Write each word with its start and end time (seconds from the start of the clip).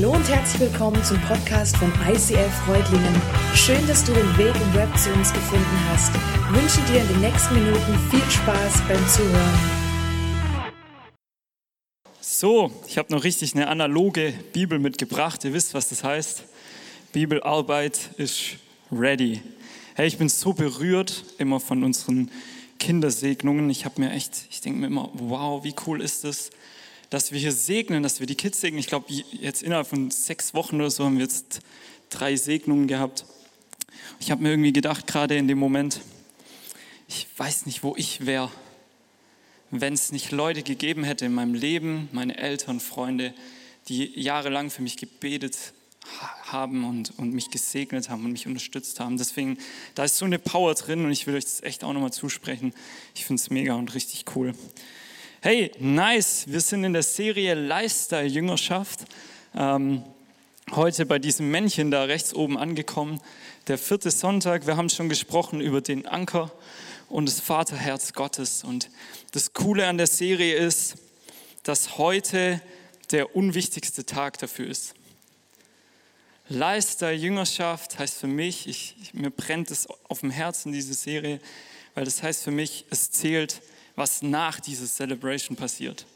Hallo 0.00 0.12
und 0.12 0.28
herzlich 0.28 0.70
willkommen 0.70 1.02
zum 1.02 1.20
Podcast 1.22 1.76
von 1.76 1.92
ICF 2.08 2.54
Freudlingen. 2.64 3.20
Schön, 3.52 3.84
dass 3.88 4.04
du 4.04 4.12
den 4.12 4.38
Weg 4.38 4.54
im 4.54 4.74
Web 4.74 4.96
zu 4.96 5.12
uns 5.12 5.32
gefunden 5.32 5.88
hast. 5.88 6.14
Ich 6.14 6.62
wünsche 6.62 6.92
dir 6.92 7.00
in 7.00 7.08
den 7.08 7.20
nächsten 7.20 7.54
Minuten 7.56 7.98
viel 8.08 8.30
Spaß 8.30 8.80
beim 8.86 9.08
Zuhören. 9.08 9.58
So, 12.20 12.70
ich 12.86 12.96
habe 12.96 13.12
noch 13.12 13.24
richtig 13.24 13.56
eine 13.56 13.66
analoge 13.66 14.34
Bibel 14.52 14.78
mitgebracht. 14.78 15.44
Ihr 15.44 15.52
wisst, 15.52 15.74
was 15.74 15.88
das 15.88 16.04
heißt. 16.04 16.44
Bibelarbeit 17.12 18.10
ist 18.18 18.58
ready. 18.92 19.42
Hey, 19.96 20.06
ich 20.06 20.16
bin 20.16 20.28
so 20.28 20.52
berührt 20.52 21.24
immer 21.38 21.58
von 21.58 21.82
unseren 21.82 22.30
Kindersegnungen. 22.78 23.68
Ich 23.68 23.84
habe 23.84 24.00
mir 24.00 24.12
echt, 24.12 24.46
ich 24.48 24.60
denke 24.60 24.78
mir 24.78 24.86
immer, 24.86 25.10
wow, 25.14 25.64
wie 25.64 25.74
cool 25.88 26.00
ist 26.00 26.22
das, 26.22 26.50
dass 27.10 27.32
wir 27.32 27.38
hier 27.38 27.52
segnen, 27.52 28.02
dass 28.02 28.20
wir 28.20 28.26
die 28.26 28.34
Kids 28.34 28.60
segnen. 28.60 28.80
Ich 28.80 28.86
glaube, 28.86 29.06
jetzt 29.12 29.62
innerhalb 29.62 29.86
von 29.86 30.10
sechs 30.10 30.54
Wochen 30.54 30.76
oder 30.76 30.90
so 30.90 31.04
haben 31.04 31.16
wir 31.16 31.24
jetzt 31.24 31.60
drei 32.10 32.36
Segnungen 32.36 32.86
gehabt. 32.86 33.24
Ich 34.20 34.30
habe 34.30 34.42
mir 34.42 34.50
irgendwie 34.50 34.72
gedacht, 34.72 35.06
gerade 35.06 35.36
in 35.36 35.48
dem 35.48 35.58
Moment, 35.58 36.00
ich 37.08 37.26
weiß 37.36 37.66
nicht, 37.66 37.82
wo 37.82 37.94
ich 37.96 38.26
wäre, 38.26 38.50
wenn 39.70 39.94
es 39.94 40.12
nicht 40.12 40.30
Leute 40.30 40.62
gegeben 40.62 41.04
hätte 41.04 41.26
in 41.26 41.34
meinem 41.34 41.54
Leben, 41.54 42.08
meine 42.12 42.36
Eltern, 42.36 42.80
Freunde, 42.80 43.34
die 43.88 44.18
jahrelang 44.20 44.70
für 44.70 44.82
mich 44.82 44.96
gebetet 44.96 45.56
haben 46.44 46.84
und, 46.84 47.18
und 47.18 47.34
mich 47.34 47.50
gesegnet 47.50 48.08
haben 48.08 48.24
und 48.24 48.32
mich 48.32 48.46
unterstützt 48.46 49.00
haben. 49.00 49.18
Deswegen, 49.18 49.58
da 49.94 50.04
ist 50.04 50.16
so 50.16 50.24
eine 50.24 50.38
Power 50.38 50.74
drin 50.74 51.04
und 51.04 51.10
ich 51.10 51.26
will 51.26 51.34
euch 51.34 51.44
das 51.44 51.62
echt 51.62 51.84
auch 51.84 51.92
nochmal 51.92 52.12
zusprechen. 52.12 52.72
Ich 53.14 53.24
finde 53.26 53.40
es 53.40 53.50
mega 53.50 53.74
und 53.74 53.94
richtig 53.94 54.24
cool. 54.34 54.54
Hey, 55.40 55.70
nice, 55.78 56.48
wir 56.48 56.60
sind 56.60 56.82
in 56.82 56.92
der 56.92 57.04
Serie 57.04 57.54
Lifestyle-Jüngerschaft. 57.54 59.04
Ähm, 59.54 60.02
heute 60.72 61.06
bei 61.06 61.20
diesem 61.20 61.48
Männchen 61.52 61.92
da 61.92 62.02
rechts 62.02 62.34
oben 62.34 62.58
angekommen. 62.58 63.20
Der 63.68 63.78
vierte 63.78 64.10
Sonntag, 64.10 64.66
wir 64.66 64.76
haben 64.76 64.90
schon 64.90 65.08
gesprochen 65.08 65.60
über 65.60 65.80
den 65.80 66.08
Anker 66.08 66.50
und 67.08 67.28
das 67.28 67.38
Vaterherz 67.38 68.14
Gottes. 68.14 68.64
Und 68.64 68.90
das 69.30 69.52
Coole 69.52 69.86
an 69.86 69.96
der 69.96 70.08
Serie 70.08 70.56
ist, 70.56 70.96
dass 71.62 71.98
heute 71.98 72.60
der 73.12 73.36
unwichtigste 73.36 74.04
Tag 74.04 74.38
dafür 74.38 74.66
ist. 74.66 74.94
Lifestyle 76.48 77.14
Jüngerschaft 77.14 77.96
heißt 77.96 78.18
für 78.18 78.26
mich, 78.26 78.66
ich, 78.66 79.14
mir 79.14 79.30
brennt 79.30 79.70
es 79.70 79.86
auf 80.08 80.18
dem 80.18 80.32
Herzen, 80.32 80.72
diese 80.72 80.94
Serie, 80.94 81.38
weil 81.94 82.04
das 82.04 82.24
heißt 82.24 82.42
für 82.42 82.50
mich, 82.50 82.86
es 82.90 83.12
zählt 83.12 83.62
was 83.98 84.22
nach 84.22 84.60
dieser 84.60 84.86
Celebration 84.86 85.56
passiert. 85.56 86.06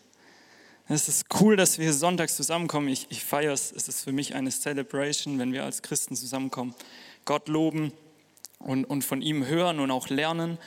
Es 0.88 1.08
ist 1.08 1.26
cool, 1.40 1.56
dass 1.56 1.78
wir 1.78 1.92
sonntags 1.92 2.36
zusammenkommen. 2.36 2.88
Ich, 2.88 3.06
ich 3.10 3.24
feiere 3.24 3.52
es. 3.52 3.72
Es 3.72 3.88
ist 3.88 4.02
für 4.02 4.12
mich 4.12 4.34
eine 4.34 4.50
Celebration, 4.50 5.38
wenn 5.38 5.52
wir 5.52 5.64
als 5.64 5.82
Christen 5.82 6.16
zusammenkommen, 6.16 6.74
Gott 7.24 7.48
loben 7.48 7.92
und, 8.58 8.84
und 8.84 9.04
von 9.04 9.22
ihm 9.22 9.46
hören 9.46 9.80
und 9.80 9.90
auch 9.90 10.08
lernen. 10.08 10.58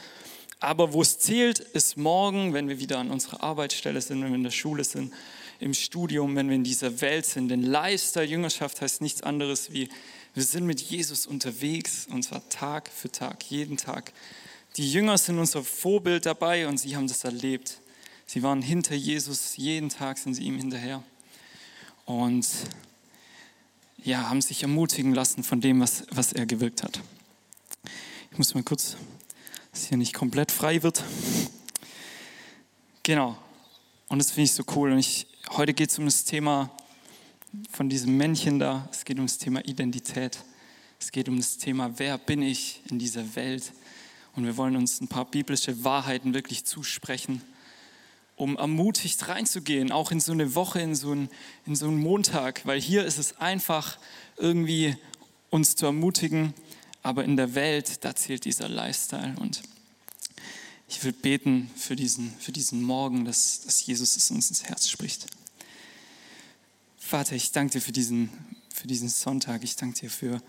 Aber 0.60 0.94
wo 0.94 1.02
es 1.02 1.20
zählt, 1.20 1.60
ist 1.60 1.96
morgen, 1.96 2.54
wenn 2.54 2.68
wir 2.70 2.80
wieder 2.80 2.98
an 2.98 3.12
unserer 3.12 3.44
Arbeitsstelle 3.44 4.02
sind, 4.02 4.22
wenn 4.22 4.30
wir 4.30 4.38
in 4.38 4.44
der 4.44 4.52
Schule 4.52 4.84
sind, 4.84 5.14
im 5.60 5.74
Studium, 5.74 6.36
wenn 6.36 6.50
wir 6.50 6.56
in 6.56 6.64
dieser 6.64 7.02
Welt 7.02 7.26
sind. 7.26 7.50
Denn 7.50 7.62
Lifestyle-Jüngerschaft 7.62 8.82
heißt 8.82 9.02
nichts 9.02 9.22
anderes 9.22 9.72
wie, 9.72 9.90
wir 10.34 10.44
sind 10.44 10.66
mit 10.66 10.82
Jesus 10.82 11.28
unterwegs 11.28 12.08
und 12.12 12.24
zwar 12.24 12.48
Tag 12.50 12.90
für 12.90 13.10
Tag, 13.10 13.44
jeden 13.50 13.78
Tag. 13.78 14.12
Die 14.78 14.92
Jünger 14.92 15.18
sind 15.18 15.40
unser 15.40 15.64
Vorbild 15.64 16.26
dabei 16.26 16.68
und 16.68 16.78
sie 16.78 16.98
haben 16.98 17.08
das 17.08 17.24
erlebt. 17.24 17.80
Sie 18.26 18.44
waren 18.44 18.62
hinter 18.62 18.94
Jesus, 18.94 19.56
jeden 19.56 19.88
Tag 19.88 20.18
sind 20.18 20.34
sie 20.34 20.44
ihm 20.44 20.58
hinterher. 20.58 21.02
Und 22.04 22.46
ja, 24.04 24.30
haben 24.30 24.42
sich 24.42 24.64
ermutigen 24.64 25.14
lassen 25.14 25.44
von 25.44 25.62
dem, 25.62 25.80
was, 25.80 26.04
was 26.12 26.34
er 26.34 26.46
gewirkt 26.46 26.84
hat. 26.84 27.00
Ich 28.32 28.38
muss 28.38 28.54
mal 28.54 28.64
kurz, 28.64 28.98
dass 29.72 29.86
hier 29.86 29.98
nicht 29.98 30.14
komplett 30.14 30.52
frei 30.52 30.84
wird. 30.84 31.02
Genau. 33.04 33.38
Und 34.10 34.20
das 34.20 34.32
finde 34.32 34.44
ich 34.44 34.54
so 34.54 34.64
cool. 34.76 34.92
Und 34.92 35.00
ich, 35.00 35.26
heute 35.52 35.74
geht 35.74 35.90
es 35.90 35.98
um 36.00 36.06
das 36.06 36.26
Thema 36.26 36.70
von 37.72 37.88
diesem 37.88 38.18
Männchen 38.18 38.60
da. 38.60 38.90
Es 38.92 39.06
geht 39.06 39.20
um 39.20 39.26
das 39.26 39.38
Thema 39.38 39.64
Identität. 39.64 40.38
Es 41.00 41.14
geht 41.14 41.30
um 41.30 41.38
das 41.38 41.58
Thema, 41.58 41.98
wer 41.98 42.18
bin 42.18 42.42
ich 42.42 42.82
in 42.90 43.00
dieser 43.00 43.36
Welt? 43.38 43.72
Und 44.36 44.46
wir 44.46 44.58
wollen 44.58 44.76
uns 44.76 45.00
ein 45.02 45.08
paar 45.08 45.26
biblische 45.26 45.84
Wahrheiten 45.84 46.34
wirklich 46.34 46.66
zusprechen, 46.66 47.42
um 48.36 48.58
ermutigt 48.58 49.28
reinzugehen, 49.28 49.92
auch 49.92 50.12
in 50.12 50.20
so 50.20 50.34
eine 50.34 50.56
Woche, 50.56 50.82
in 50.82 50.94
so 50.94 51.12
einen, 51.12 51.30
in 51.66 51.76
so 51.76 51.88
einen 51.88 51.98
Montag, 51.98 52.66
weil 52.66 52.82
hier 52.82 53.06
ist 53.06 53.18
es 53.18 53.38
einfach 53.40 53.98
irgendwie 54.38 54.98
uns 55.50 55.76
zu 55.76 55.86
ermutigen, 55.86 56.54
aber 57.02 57.24
in 57.24 57.38
der 57.38 57.56
Welt, 57.56 58.04
da 58.04 58.16
zählt 58.16 58.44
dieser 58.46 58.68
Lifestyle. 58.68 59.36
Und 59.40 59.62
ich 60.90 61.04
will 61.04 61.14
beten 61.14 61.72
für 61.78 61.96
diesen, 61.96 62.34
für 62.40 62.52
diesen 62.52 62.82
Morgen, 62.82 63.24
dass, 63.24 63.62
dass 63.62 63.86
Jesus 63.86 64.18
es 64.18 64.32
uns 64.32 64.50
ins 64.50 64.64
Herz 64.64 64.90
spricht. 64.90 65.28
Vater, 66.98 67.36
ich 67.36 67.52
danke 67.52 67.74
dir 67.74 67.82
für 67.82 67.92
diesen, 67.92 68.30
für 68.74 68.88
diesen 68.88 69.08
Sonntag. 69.08 69.64
Ich 69.64 69.76
danke 69.76 70.00
dir 70.02 70.10
für 70.10 70.42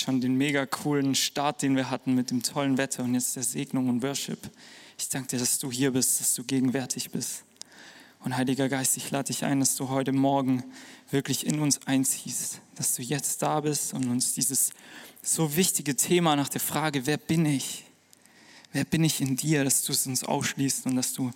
schon 0.00 0.20
den 0.20 0.36
mega 0.36 0.66
coolen 0.66 1.14
Start, 1.14 1.62
den 1.62 1.76
wir 1.76 1.90
hatten 1.90 2.14
mit 2.14 2.30
dem 2.30 2.42
tollen 2.42 2.78
Wetter 2.78 3.04
und 3.04 3.14
jetzt 3.14 3.36
der 3.36 3.42
Segnung 3.42 3.88
und 3.88 4.02
Worship. 4.02 4.50
Ich 4.98 5.08
danke 5.08 5.28
dir, 5.28 5.38
dass 5.38 5.58
du 5.58 5.70
hier 5.70 5.92
bist, 5.92 6.20
dass 6.20 6.34
du 6.34 6.44
gegenwärtig 6.44 7.10
bist. 7.10 7.44
Und 8.20 8.36
Heiliger 8.36 8.68
Geist, 8.68 8.96
ich 8.96 9.10
lade 9.10 9.28
dich 9.28 9.44
ein, 9.44 9.60
dass 9.60 9.76
du 9.76 9.88
heute 9.88 10.12
Morgen 10.12 10.64
wirklich 11.10 11.46
in 11.46 11.60
uns 11.60 11.86
einziehst, 11.86 12.60
dass 12.74 12.94
du 12.94 13.02
jetzt 13.02 13.42
da 13.42 13.60
bist 13.60 13.94
und 13.94 14.08
uns 14.08 14.34
dieses 14.34 14.72
so 15.22 15.56
wichtige 15.56 15.94
Thema 15.94 16.34
nach 16.34 16.48
der 16.48 16.60
Frage, 16.60 17.06
wer 17.06 17.16
bin 17.16 17.46
ich? 17.46 17.84
Wer 18.72 18.84
bin 18.84 19.04
ich 19.04 19.20
in 19.20 19.36
dir, 19.36 19.64
dass 19.64 19.82
du 19.84 19.92
es 19.92 20.06
uns 20.06 20.24
ausschließt 20.24 20.86
und 20.86 20.96
dass 20.96 21.12
du 21.12 21.30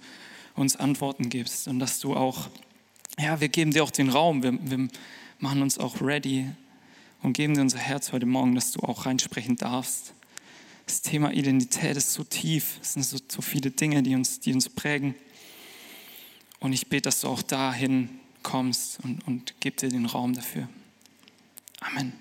uns 0.54 0.76
Antworten 0.76 1.28
gibst 1.28 1.68
und 1.68 1.78
dass 1.78 2.00
du 2.00 2.14
auch, 2.14 2.50
ja, 3.18 3.40
wir 3.40 3.48
geben 3.48 3.70
dir 3.70 3.84
auch 3.84 3.90
den 3.90 4.10
Raum, 4.10 4.42
wir, 4.42 4.52
wir 4.60 4.88
machen 5.38 5.62
uns 5.62 5.78
auch 5.78 6.00
ready, 6.00 6.50
und 7.22 7.34
geben 7.34 7.54
dir 7.54 7.60
unser 7.60 7.78
Herz 7.78 8.12
heute 8.12 8.26
Morgen, 8.26 8.54
dass 8.54 8.72
du 8.72 8.80
auch 8.80 9.06
reinsprechen 9.06 9.56
darfst. 9.56 10.12
Das 10.86 11.02
Thema 11.02 11.32
Identität 11.32 11.96
ist 11.96 12.12
so 12.12 12.24
tief, 12.24 12.78
es 12.82 12.94
sind 12.94 13.04
so, 13.04 13.18
so 13.28 13.40
viele 13.40 13.70
Dinge, 13.70 14.02
die 14.02 14.14
uns, 14.14 14.40
die 14.40 14.52
uns 14.52 14.68
prägen. 14.68 15.14
Und 16.58 16.72
ich 16.72 16.88
bete, 16.88 17.02
dass 17.02 17.20
du 17.20 17.28
auch 17.28 17.42
dahin 17.42 18.08
kommst 18.42 18.98
und, 19.04 19.26
und 19.26 19.54
gib 19.60 19.76
dir 19.76 19.88
den 19.88 20.06
Raum 20.06 20.34
dafür. 20.34 20.68
Amen. 21.80 22.12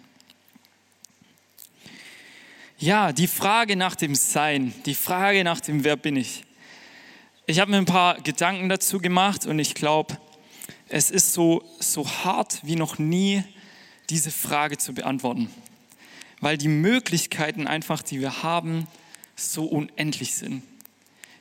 Ja, 2.78 3.12
die 3.12 3.28
Frage 3.28 3.76
nach 3.76 3.96
dem 3.96 4.16
Sein, 4.16 4.74
die 4.86 4.96
Frage 4.96 5.44
nach 5.44 5.60
dem 5.60 5.84
Wer 5.84 5.96
bin 5.96 6.16
ich. 6.16 6.44
Ich 7.46 7.60
habe 7.60 7.72
mir 7.72 7.78
ein 7.78 7.86
paar 7.86 8.22
Gedanken 8.22 8.70
dazu 8.70 9.00
gemacht 9.00 9.46
und 9.46 9.60
ich 9.60 9.76
glaube, 9.76 10.18
es 10.90 11.12
ist 11.12 11.34
so, 11.34 11.64
so 11.80 12.08
hart 12.08 12.60
wie 12.64 12.76
noch 12.76 12.98
nie, 12.98 13.44
diese 14.12 14.30
Frage 14.30 14.78
zu 14.78 14.94
beantworten. 14.94 15.50
Weil 16.40 16.58
die 16.58 16.68
Möglichkeiten 16.68 17.66
einfach, 17.66 18.04
die 18.04 18.20
wir 18.20 18.44
haben, 18.44 18.88
so 19.36 19.66
unendlich 19.66 20.36
sind. 20.36 20.64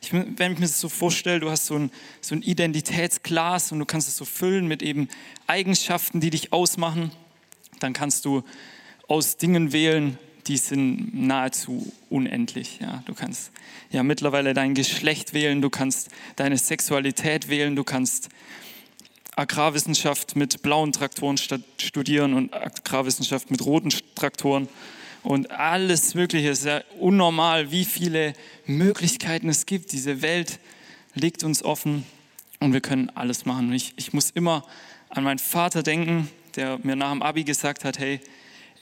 Ich, 0.01 0.13
wenn 0.13 0.53
ich 0.53 0.59
mir 0.59 0.67
das 0.67 0.81
so 0.81 0.89
vorstelle, 0.89 1.41
du 1.41 1.51
hast 1.51 1.67
so 1.67 1.75
ein, 1.75 1.91
so 2.23 2.35
ein 2.35 2.43
Identitätsglas 2.43 3.73
und 3.73 3.81
du 3.81 3.85
kannst 3.85 4.09
es 4.09 4.17
so 4.17 4.25
füllen 4.25 4.67
mit 4.67 4.83
eben 4.83 5.09
Eigenschaften, 5.47 6.21
die 6.21 6.31
dich 6.31 6.53
ausmachen, 6.53 7.11
dann 7.81 7.93
kannst 7.93 8.25
du 8.25 8.43
aus 9.09 9.37
Dingen 9.37 9.73
wählen, 9.73 10.19
die 10.47 10.57
sind 10.57 11.15
nahezu 11.15 11.93
unendlich. 12.09 12.79
Ja, 12.81 13.03
du 13.07 13.15
kannst 13.15 13.53
ja 13.91 14.03
mittlerweile 14.03 14.55
dein 14.55 14.75
Geschlecht 14.75 15.35
wählen, 15.35 15.61
du 15.61 15.69
kannst 15.69 16.09
deine 16.37 16.57
Sexualität 16.57 17.49
wählen, 17.49 17.77
du 17.77 17.85
kannst 17.85 18.31
Agrarwissenschaft 19.37 20.37
mit 20.37 20.63
blauen 20.63 20.93
Traktoren 20.93 21.39
studieren 21.39 22.35
und 22.35 22.53
Agrarwissenschaft 22.53 23.51
mit 23.51 23.65
roten 23.65 23.91
Traktoren. 24.15 24.69
Und 25.23 25.51
alles 25.51 26.15
Mögliche 26.15 26.49
ist 26.49 26.65
ja 26.65 26.83
unnormal, 26.99 27.71
wie 27.71 27.85
viele 27.85 28.35
Möglichkeiten 28.67 29.49
es 29.49 29.67
gibt. 29.67 29.93
Diese 29.93 30.23
Welt 30.23 30.59
liegt 31.15 31.45
uns 31.45 31.63
offen 31.63 32.05
und 32.59 32.73
wir 32.73 32.81
können 32.81 33.11
alles 33.11 33.45
machen. 33.45 33.69
Und 33.69 33.75
ich, 33.75 33.93
ich 33.97 34.13
muss 34.13 34.31
immer 34.31 34.65
an 35.11 35.25
meinen 35.25 35.39
Vater 35.39 35.83
denken, 35.83 36.31
der 36.57 36.79
mir 36.83 36.97
nach 36.97 37.13
dem 37.13 37.23
Abi 37.23 37.45
gesagt 37.45 37.85
hat, 37.85 37.99
hey, 37.99 38.21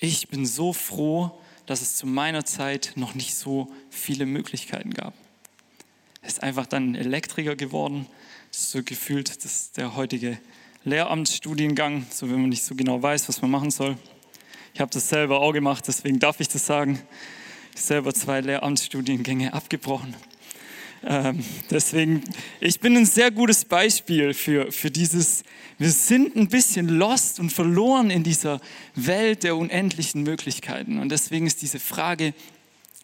ich 0.01 0.29
bin 0.29 0.47
so 0.47 0.73
froh, 0.73 1.33
dass 1.67 1.81
es 1.83 1.97
zu 1.97 2.07
meiner 2.07 2.45
Zeit 2.45 2.93
noch 2.95 3.15
nicht 3.15 3.35
so 3.35 3.71
viele 3.91 4.27
Möglichkeiten 4.27 4.95
gab. 4.95 5.15
Er 6.23 6.29
ist 6.29 6.43
einfach 6.43 6.67
dann 6.67 6.95
Elektriker 6.95 7.57
geworden, 7.57 8.07
so 8.51 8.83
gefühlt 8.83 9.45
das 9.45 9.73
der 9.73 9.97
heutige 9.97 10.39
Lehramtsstudiengang, 10.85 12.07
so 12.11 12.31
wenn 12.31 12.41
man 12.41 12.51
nicht 12.51 12.65
so 12.65 12.75
genau 12.75 13.03
weiß, 13.03 13.29
was 13.29 13.43
man 13.43 13.51
machen 13.51 13.71
soll. 13.71 13.97
Ich 14.75 14.81
habe 14.81 14.91
das 14.93 15.09
selber 15.09 15.41
auch 15.41 15.53
gemacht, 15.53 15.85
deswegen 15.89 16.19
darf 16.19 16.41
ich 16.41 16.49
das 16.49 16.67
sagen. 16.67 17.01
Ich 17.75 17.83
selber 17.83 18.15
zwei 18.15 18.41
Lehramtsstudiengänge 18.41 19.53
abgebrochen. 19.53 20.15
Ähm, 21.05 21.45
deswegen, 21.71 22.25
ich 22.61 22.81
bin 22.81 22.97
ein 22.97 23.07
sehr 23.07 23.31
gutes 23.31 23.65
Beispiel 23.65 24.35
für, 24.35 24.73
für 24.73 24.91
dieses, 24.91 25.45
wir 25.79 25.91
sind 25.91 26.35
ein 26.35 26.49
bisschen 26.49 26.89
lost 26.89 27.39
und 27.39 27.51
verloren 27.51 28.11
in 28.11 28.25
dieser 28.25 28.61
Welt 28.97 29.45
der 29.45 29.57
unendlichen 29.57 30.23
Möglichkeiten. 30.23 30.99
Und 30.99 31.11
deswegen 31.11 31.47
ist 31.47 31.63
diese 31.63 31.79
Frage 31.79 32.35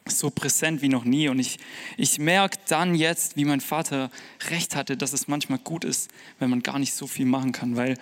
so 0.06 0.30
präsent 0.30 0.82
wie 0.82 0.88
noch 0.88 1.04
nie. 1.04 1.28
Und 1.28 1.38
ich, 1.38 1.58
ich 1.96 2.18
merke 2.18 2.58
dann 2.68 2.94
jetzt, 2.94 3.36
wie 3.36 3.44
mein 3.44 3.60
Vater 3.60 4.10
recht 4.50 4.76
hatte, 4.76 4.96
dass 4.96 5.12
es 5.12 5.28
manchmal 5.28 5.58
gut 5.58 5.84
ist, 5.84 6.10
wenn 6.38 6.50
man 6.50 6.62
gar 6.62 6.78
nicht 6.78 6.94
so 6.94 7.06
viel 7.06 7.26
machen 7.26 7.52
kann, 7.52 7.76
weil 7.76 7.96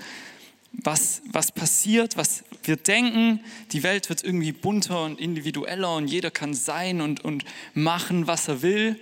was, 0.73 1.23
was 1.31 1.53
passiert, 1.53 2.17
was 2.17 2.45
wir 2.65 2.77
denken, 2.77 3.41
die 3.73 3.83
Welt 3.83 4.09
wird 4.09 4.25
irgendwie 4.25 4.53
bunter 4.53 5.05
und 5.05 5.21
individueller 5.21 5.95
und 5.97 6.09
jeder 6.09 6.31
kann 6.31 6.55
sein 6.55 7.01
und, 7.01 7.25
und 7.25 7.45
machen, 7.75 8.27
was 8.27 8.49
er 8.49 8.63
will. 8.63 8.99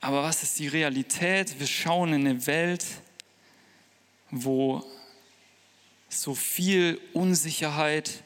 Aber 0.00 0.22
was 0.22 0.42
ist 0.42 0.58
die 0.58 0.68
Realität? 0.68 1.58
Wir 1.58 1.66
schauen 1.66 2.12
in 2.12 2.26
eine 2.26 2.46
Welt, 2.46 2.84
wo 4.30 4.84
so 6.08 6.34
viel 6.34 7.00
Unsicherheit, 7.14 8.22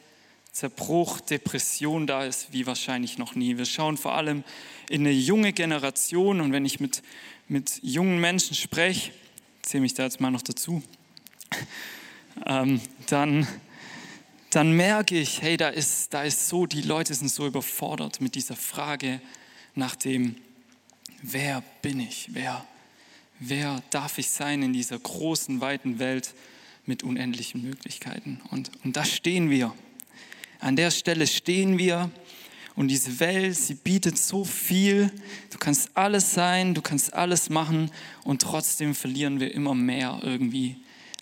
Zerbruch, 0.52 1.20
Depression 1.20 2.06
da 2.06 2.25
ist 2.25 2.52
wie 2.52 2.67
wahrscheinlich 2.67 3.19
noch 3.19 3.35
nie. 3.35 3.56
Wir 3.56 3.67
schauen 3.67 3.97
vor 3.97 4.14
allem 4.14 4.44
in 4.88 5.02
eine 5.02 5.12
junge 5.12 5.52
Generation 5.52 6.41
und 6.41 6.52
wenn 6.52 6.64
ich 6.64 6.81
mit, 6.81 7.02
mit 7.49 7.79
jungen 7.82 8.20
Menschen 8.20 8.55
spreche, 8.55 9.12
zähle 9.62 9.82
mich 9.82 9.94
da 9.94 10.05
jetzt 10.05 10.20
mal 10.20 10.31
noch 10.31 10.43
dazu, 10.43 10.82
ähm, 12.47 12.81
dann, 13.06 13.47
dann 14.50 14.73
merke 14.73 15.19
ich, 15.19 15.43
hey, 15.43 15.56
da 15.56 15.69
ist, 15.69 16.12
da 16.14 16.25
ist 16.25 16.49
so, 16.49 16.67
die 16.67 16.82
Leute 16.82 17.14
sind 17.14 17.29
so 17.29 17.46
überfordert 17.46 18.20
mit 18.20 18.35
dieser 18.35 18.56
Frage 18.56 19.20
nach 19.75 19.94
dem, 19.94 20.37
wer 21.23 21.62
bin 21.82 22.00
ich, 22.00 22.29
wer, 22.32 22.67
wer 23.38 23.82
darf 23.91 24.19
ich 24.19 24.31
sein 24.31 24.62
in 24.62 24.73
dieser 24.73 24.99
großen, 24.99 25.61
weiten 25.61 25.99
Welt 25.99 26.35
mit 26.87 27.03
unendlichen 27.03 27.62
Möglichkeiten. 27.62 28.41
Und, 28.50 28.70
und 28.85 28.96
da 28.96 29.05
stehen 29.05 29.50
wir. 29.50 29.73
An 30.60 30.76
der 30.76 30.90
Stelle 30.90 31.26
stehen 31.26 31.78
wir 31.78 32.10
und 32.76 32.88
diese 32.88 33.18
Welt, 33.20 33.56
sie 33.56 33.74
bietet 33.74 34.18
so 34.18 34.44
viel. 34.44 35.10
Du 35.50 35.58
kannst 35.58 35.90
alles 35.94 36.34
sein, 36.34 36.74
du 36.74 36.82
kannst 36.82 37.14
alles 37.14 37.50
machen 37.50 37.90
und 38.24 38.42
trotzdem 38.42 38.94
verlieren 38.94 39.40
wir 39.40 39.54
immer 39.54 39.74
mehr 39.74 40.20
irgendwie 40.22 40.76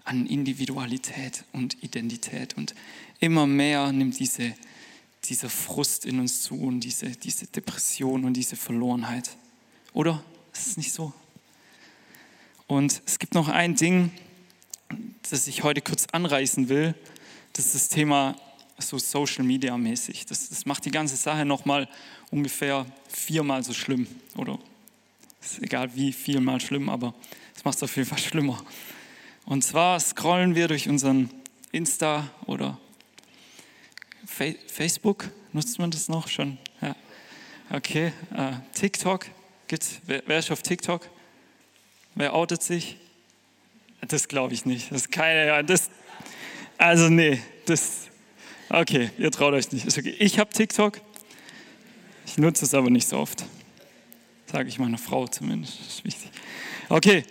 an 0.05 0.27
Individualität 0.27 1.45
und 1.53 1.83
Identität. 1.83 2.57
Und 2.57 2.75
immer 3.21 3.47
mehr 3.47 3.93
nimmt 3.93 4.19
diese, 4.19 4.55
dieser 5.25 5.51
Frust 5.51 6.05
in 6.05 6.19
uns 6.19 6.43
zu 6.43 6.55
und 6.61 6.81
diese, 6.81 7.11
diese 7.11 7.47
Depression 7.47 8.25
und 8.25 8.35
diese 8.35 8.57
Verlorenheit. 8.57 9.31
Oder? 9.93 10.23
Ist 10.53 10.67
es 10.67 10.77
nicht 10.77 10.93
so? 10.93 11.13
Und 12.67 13.03
es 13.07 13.19
gibt 13.19 13.35
noch 13.35 13.49
ein 13.49 13.75
Ding, 13.77 14.11
das 15.31 15.47
ich 15.47 15.63
heute 15.63 15.81
kurz 15.81 16.07
anreißen 16.13 16.69
will. 16.69 16.95
Das 17.53 17.67
ist 17.67 17.75
das 17.75 17.89
Thema 17.89 18.37
so 18.79 18.99
Social 18.99 19.45
Media 19.45 19.77
mäßig. 19.77 20.27
Das, 20.27 20.49
das 20.49 20.67
macht 20.67 20.85
die 20.85 20.91
ganze 20.91 21.17
Sache 21.17 21.45
nochmal 21.45 21.89
ungefähr 22.31 22.87
viermal 23.09 23.63
so 23.63 23.73
schlimm. 23.73 24.07
Oder 24.37 24.59
ist 25.41 25.63
egal 25.63 25.95
wie 25.95 26.13
viermal 26.13 26.61
schlimm, 26.61 26.89
aber 26.89 27.15
es 27.55 27.65
macht 27.65 27.77
es 27.77 27.83
auf 27.83 27.97
jeden 27.97 28.09
Fall 28.09 28.19
schlimmer. 28.19 28.63
Und 29.45 29.65
zwar 29.65 29.99
scrollen 29.99 30.55
wir 30.55 30.69
durch 30.69 30.89
unseren 30.89 31.31
Insta 31.73 32.31
oder 32.47 32.79
Facebook, 34.27 35.31
nutzt 35.53 35.79
man 35.79 35.91
das 35.91 36.09
noch 36.09 36.29
schon? 36.29 36.59
Ja. 36.81 36.95
Okay, 37.71 38.13
uh, 38.33 38.53
TikTok, 38.75 39.27
gibt's, 39.67 40.01
wer, 40.07 40.23
wer 40.27 40.39
ist 40.39 40.51
auf 40.51 40.63
TikTok? 40.63 41.09
Wer 42.15 42.35
outet 42.35 42.63
sich? 42.63 42.97
Das 44.07 44.29
glaube 44.29 44.55
ich 44.55 44.65
nicht. 44.65 44.91
Das 44.91 45.03
ist 45.03 45.13
keine, 45.13 45.65
das, 45.65 45.91
also 46.77 47.09
nee, 47.09 47.41
das, 47.67 48.08
okay, 48.71 49.11
ihr 49.19 49.31
traut 49.31 49.55
euch 49.55 49.71
nicht. 49.73 49.87
Ist 49.87 49.99
okay. 49.99 50.15
Ich 50.19 50.39
habe 50.39 50.51
TikTok, 50.51 51.01
ich 52.27 52.39
nutze 52.39 52.65
es 52.65 52.75
aber 52.75 52.91
nicht 52.91 53.09
so 53.09 53.19
oft. 53.19 53.45
Sage 54.51 54.69
ich 54.69 54.79
meiner 54.79 54.99
Frau 54.99 55.27
zumindest, 55.27 55.79
das 55.81 55.87
ist 55.89 56.05
wichtig. 56.05 56.31
Okay, 56.89 57.25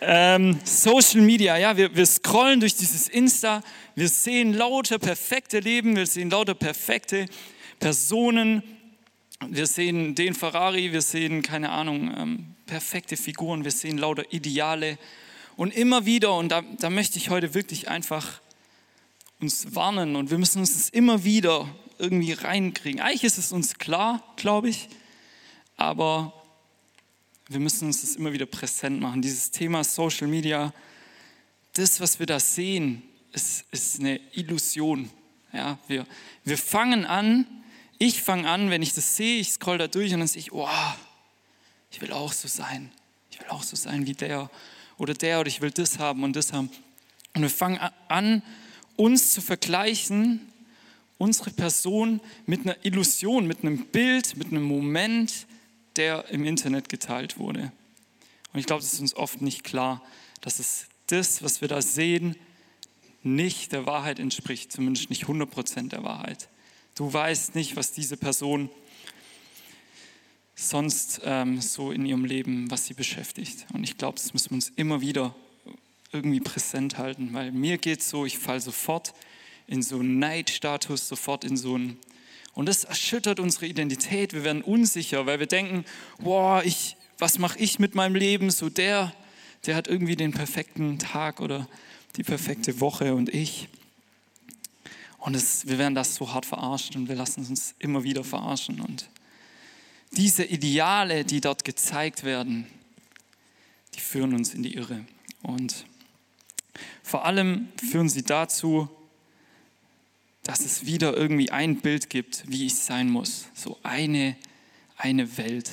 ähm, 0.00 0.58
Social 0.64 1.22
Media, 1.22 1.56
ja, 1.56 1.76
wir, 1.76 1.94
wir 1.96 2.04
scrollen 2.04 2.60
durch 2.60 2.76
dieses 2.76 3.08
Insta, 3.08 3.62
wir 3.94 4.08
sehen 4.08 4.52
lauter 4.52 4.98
perfekte 4.98 5.58
Leben, 5.58 5.96
wir 5.96 6.06
sehen 6.06 6.30
lauter 6.30 6.54
perfekte 6.54 7.26
Personen, 7.80 8.62
wir 9.48 9.66
sehen 9.66 10.14
den 10.14 10.34
Ferrari, 10.34 10.92
wir 10.92 11.02
sehen, 11.02 11.42
keine 11.42 11.70
Ahnung, 11.70 12.14
ähm, 12.16 12.54
perfekte 12.66 13.16
Figuren, 13.16 13.64
wir 13.64 13.70
sehen 13.70 13.96
lauter 13.96 14.24
Ideale. 14.32 14.98
Und 15.56 15.74
immer 15.74 16.04
wieder, 16.04 16.34
und 16.34 16.50
da, 16.50 16.62
da 16.78 16.90
möchte 16.90 17.16
ich 17.16 17.30
heute 17.30 17.54
wirklich 17.54 17.88
einfach 17.88 18.40
uns 19.40 19.74
warnen 19.74 20.16
und 20.16 20.30
wir 20.30 20.38
müssen 20.38 20.60
uns 20.60 20.74
das 20.74 20.88
immer 20.88 21.24
wieder 21.24 21.68
irgendwie 21.98 22.32
reinkriegen. 22.32 23.00
Eigentlich 23.00 23.24
ist 23.24 23.38
es 23.38 23.52
uns 23.52 23.78
klar, 23.78 24.22
glaube 24.36 24.68
ich, 24.68 24.88
aber 25.76 26.32
wir 27.48 27.60
müssen 27.60 27.86
uns 27.86 28.00
das 28.00 28.16
immer 28.16 28.32
wieder 28.32 28.46
präsent 28.46 29.00
machen. 29.00 29.22
Dieses 29.22 29.50
Thema 29.50 29.84
Social 29.84 30.26
Media, 30.26 30.72
das, 31.74 32.00
was 32.00 32.18
wir 32.18 32.26
da 32.26 32.40
sehen, 32.40 33.02
ist, 33.32 33.64
ist 33.70 34.00
eine 34.00 34.18
Illusion. 34.32 35.10
Ja, 35.52 35.78
wir, 35.86 36.06
wir 36.44 36.58
fangen 36.58 37.04
an, 37.04 37.46
ich 37.98 38.22
fange 38.22 38.48
an, 38.48 38.70
wenn 38.70 38.82
ich 38.82 38.94
das 38.94 39.16
sehe, 39.16 39.40
ich 39.40 39.52
scroll 39.52 39.78
da 39.78 39.86
durch 39.86 40.12
und 40.12 40.20
dann 40.20 40.28
sehe 40.28 40.40
ich, 40.40 40.52
oh, 40.52 40.68
ich 41.90 42.00
will 42.00 42.12
auch 42.12 42.32
so 42.32 42.48
sein. 42.48 42.90
Ich 43.30 43.40
will 43.40 43.48
auch 43.48 43.62
so 43.62 43.76
sein 43.76 44.06
wie 44.06 44.14
der 44.14 44.50
oder 44.98 45.14
der 45.14 45.40
oder 45.40 45.48
ich 45.48 45.60
will 45.60 45.70
das 45.70 45.98
haben 45.98 46.24
und 46.24 46.34
das 46.34 46.52
haben. 46.52 46.70
Und 47.34 47.42
wir 47.42 47.50
fangen 47.50 47.78
an, 48.08 48.42
uns 48.96 49.30
zu 49.30 49.40
vergleichen, 49.40 50.40
unsere 51.18 51.50
Person 51.50 52.20
mit 52.46 52.62
einer 52.62 52.76
Illusion, 52.84 53.46
mit 53.46 53.62
einem 53.62 53.86
Bild, 53.86 54.36
mit 54.36 54.48
einem 54.48 54.62
Moment, 54.62 55.46
der 55.96 56.28
im 56.28 56.44
Internet 56.44 56.88
geteilt 56.88 57.38
wurde. 57.38 57.72
Und 58.52 58.60
ich 58.60 58.66
glaube, 58.66 58.82
es 58.82 58.92
ist 58.92 59.00
uns 59.00 59.14
oft 59.14 59.40
nicht 59.40 59.64
klar, 59.64 60.02
dass 60.40 60.58
es 60.58 60.86
das, 61.06 61.42
was 61.42 61.60
wir 61.60 61.68
da 61.68 61.80
sehen, 61.80 62.36
nicht 63.22 63.72
der 63.72 63.86
Wahrheit 63.86 64.18
entspricht, 64.18 64.72
zumindest 64.72 65.10
nicht 65.10 65.24
100% 65.24 65.88
der 65.88 66.04
Wahrheit. 66.04 66.48
Du 66.94 67.12
weißt 67.12 67.54
nicht, 67.54 67.76
was 67.76 67.92
diese 67.92 68.16
Person 68.16 68.70
sonst 70.54 71.20
ähm, 71.24 71.60
so 71.60 71.92
in 71.92 72.06
ihrem 72.06 72.24
Leben, 72.24 72.70
was 72.70 72.86
sie 72.86 72.94
beschäftigt. 72.94 73.66
Und 73.74 73.84
ich 73.84 73.98
glaube, 73.98 74.18
das 74.18 74.32
müssen 74.32 74.50
wir 74.50 74.54
uns 74.56 74.72
immer 74.76 75.00
wieder 75.00 75.34
irgendwie 76.16 76.40
präsent 76.40 76.98
halten, 76.98 77.30
weil 77.32 77.52
mir 77.52 77.78
geht 77.78 78.02
so, 78.02 78.26
ich 78.26 78.38
falle 78.38 78.60
sofort 78.60 79.14
in 79.66 79.82
so 79.82 79.98
einen 79.98 80.18
Neidstatus, 80.18 81.08
sofort 81.08 81.44
in 81.44 81.56
so 81.56 81.74
einen 81.74 81.98
und 82.56 82.64
das 82.66 82.84
erschüttert 82.84 83.38
unsere 83.38 83.66
Identität. 83.66 84.32
Wir 84.32 84.42
werden 84.42 84.62
unsicher, 84.62 85.26
weil 85.26 85.38
wir 85.38 85.46
denken, 85.46 85.84
boah, 86.18 86.62
ich, 86.64 86.96
was 87.18 87.38
mache 87.38 87.58
ich 87.58 87.78
mit 87.78 87.94
meinem 87.94 88.14
Leben? 88.14 88.50
So 88.50 88.70
der, 88.70 89.12
der 89.66 89.76
hat 89.76 89.88
irgendwie 89.88 90.16
den 90.16 90.32
perfekten 90.32 90.98
Tag 90.98 91.40
oder 91.40 91.68
die 92.16 92.22
perfekte 92.22 92.80
Woche 92.80 93.14
und 93.14 93.28
ich. 93.28 93.68
Und 95.18 95.36
es, 95.36 95.68
wir 95.68 95.76
werden 95.76 95.94
das 95.94 96.14
so 96.14 96.32
hart 96.32 96.46
verarscht 96.46 96.96
und 96.96 97.10
wir 97.10 97.14
lassen 97.14 97.44
uns 97.44 97.74
immer 97.78 98.04
wieder 98.04 98.24
verarschen. 98.24 98.80
Und 98.80 99.10
diese 100.12 100.42
Ideale, 100.42 101.26
die 101.26 101.42
dort 101.42 101.62
gezeigt 101.62 102.24
werden, 102.24 102.66
die 103.94 104.00
führen 104.00 104.32
uns 104.32 104.54
in 104.54 104.62
die 104.62 104.76
Irre. 104.76 105.04
Und 105.42 105.84
vor 107.02 107.24
allem 107.24 107.68
führen 107.76 108.08
sie 108.08 108.22
dazu, 108.22 108.88
dass 110.42 110.60
es 110.60 110.86
wieder 110.86 111.16
irgendwie 111.16 111.50
ein 111.50 111.80
Bild 111.80 112.08
gibt, 112.08 112.44
wie 112.46 112.66
ich 112.66 112.76
sein 112.76 113.10
muss. 113.10 113.46
So 113.54 113.78
eine, 113.82 114.36
eine 114.96 115.36
Welt. 115.38 115.70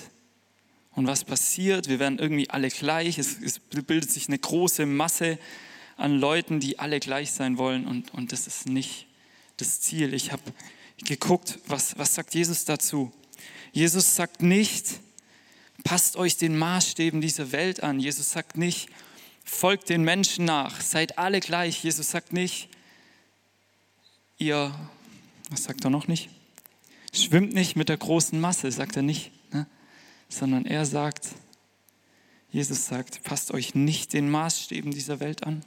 Und 0.96 1.08
was 1.08 1.24
passiert? 1.24 1.90
Wir 1.90 2.00
werden 2.00 2.20
irgendwie 2.20 2.50
alle 2.50 2.70
gleich. 2.70 3.18
Es, 3.18 3.40
es 3.40 3.60
bildet 3.60 4.12
sich 4.12 4.28
eine 4.28 4.40
große 4.40 4.86
Masse 4.86 5.38
an 5.98 6.18
Leuten, 6.20 6.60
die 6.60 6.80
alle 6.80 7.00
gleich 7.00 7.32
sein 7.32 7.58
wollen. 7.58 7.86
Und, 7.86 8.14
und 8.14 8.32
das 8.32 8.48
ist 8.48 8.68
nicht 8.68 9.08
das 9.58 9.82
Ziel. 9.82 10.14
Ich 10.14 10.32
habe 10.32 10.42
geguckt, 10.98 11.60
was, 11.68 11.98
was 11.98 12.16
sagt 12.16 12.34
Jesus 12.34 12.66
dazu? 12.66 13.12
Jesus 13.72 14.16
sagt 14.16 14.42
nicht, 14.42 15.00
passt 15.84 16.16
euch 16.16 16.38
den 16.38 16.58
Maßstäben 16.58 17.22
dieser 17.22 17.52
Welt 17.52 17.84
an. 17.84 18.00
Jesus 18.00 18.32
sagt 18.32 18.58
nicht, 18.58 18.90
folgt 19.44 19.90
den 19.90 20.04
Menschen 20.04 20.46
nach, 20.46 20.82
seid 20.82 21.18
alle 21.18 21.40
gleich. 21.40 21.84
Jesus 21.84 22.12
sagt 22.12 22.34
nicht, 22.34 22.70
ihr, 24.38 24.74
was 25.50 25.64
sagt 25.64 25.84
er 25.84 25.90
noch 25.90 26.08
nicht? 26.08 26.30
Schwimmt 27.14 27.54
nicht 27.54 27.76
mit 27.76 27.90
der 27.90 27.98
großen 27.98 28.40
Masse, 28.40 28.72
sagt 28.72 28.96
er 28.96 29.04
nicht, 29.04 29.32
ne? 29.54 29.68
sondern 30.30 30.66
er 30.66 30.86
sagt, 30.86 31.30
Jesus 32.50 32.86
sagt, 32.86 33.24
passt 33.24 33.52
euch 33.52 33.76
nicht 33.76 34.14
den 34.14 34.30
Maßstäben 34.30 34.92
dieser 34.92 35.20
Welt 35.20 35.44
an. 35.44 35.64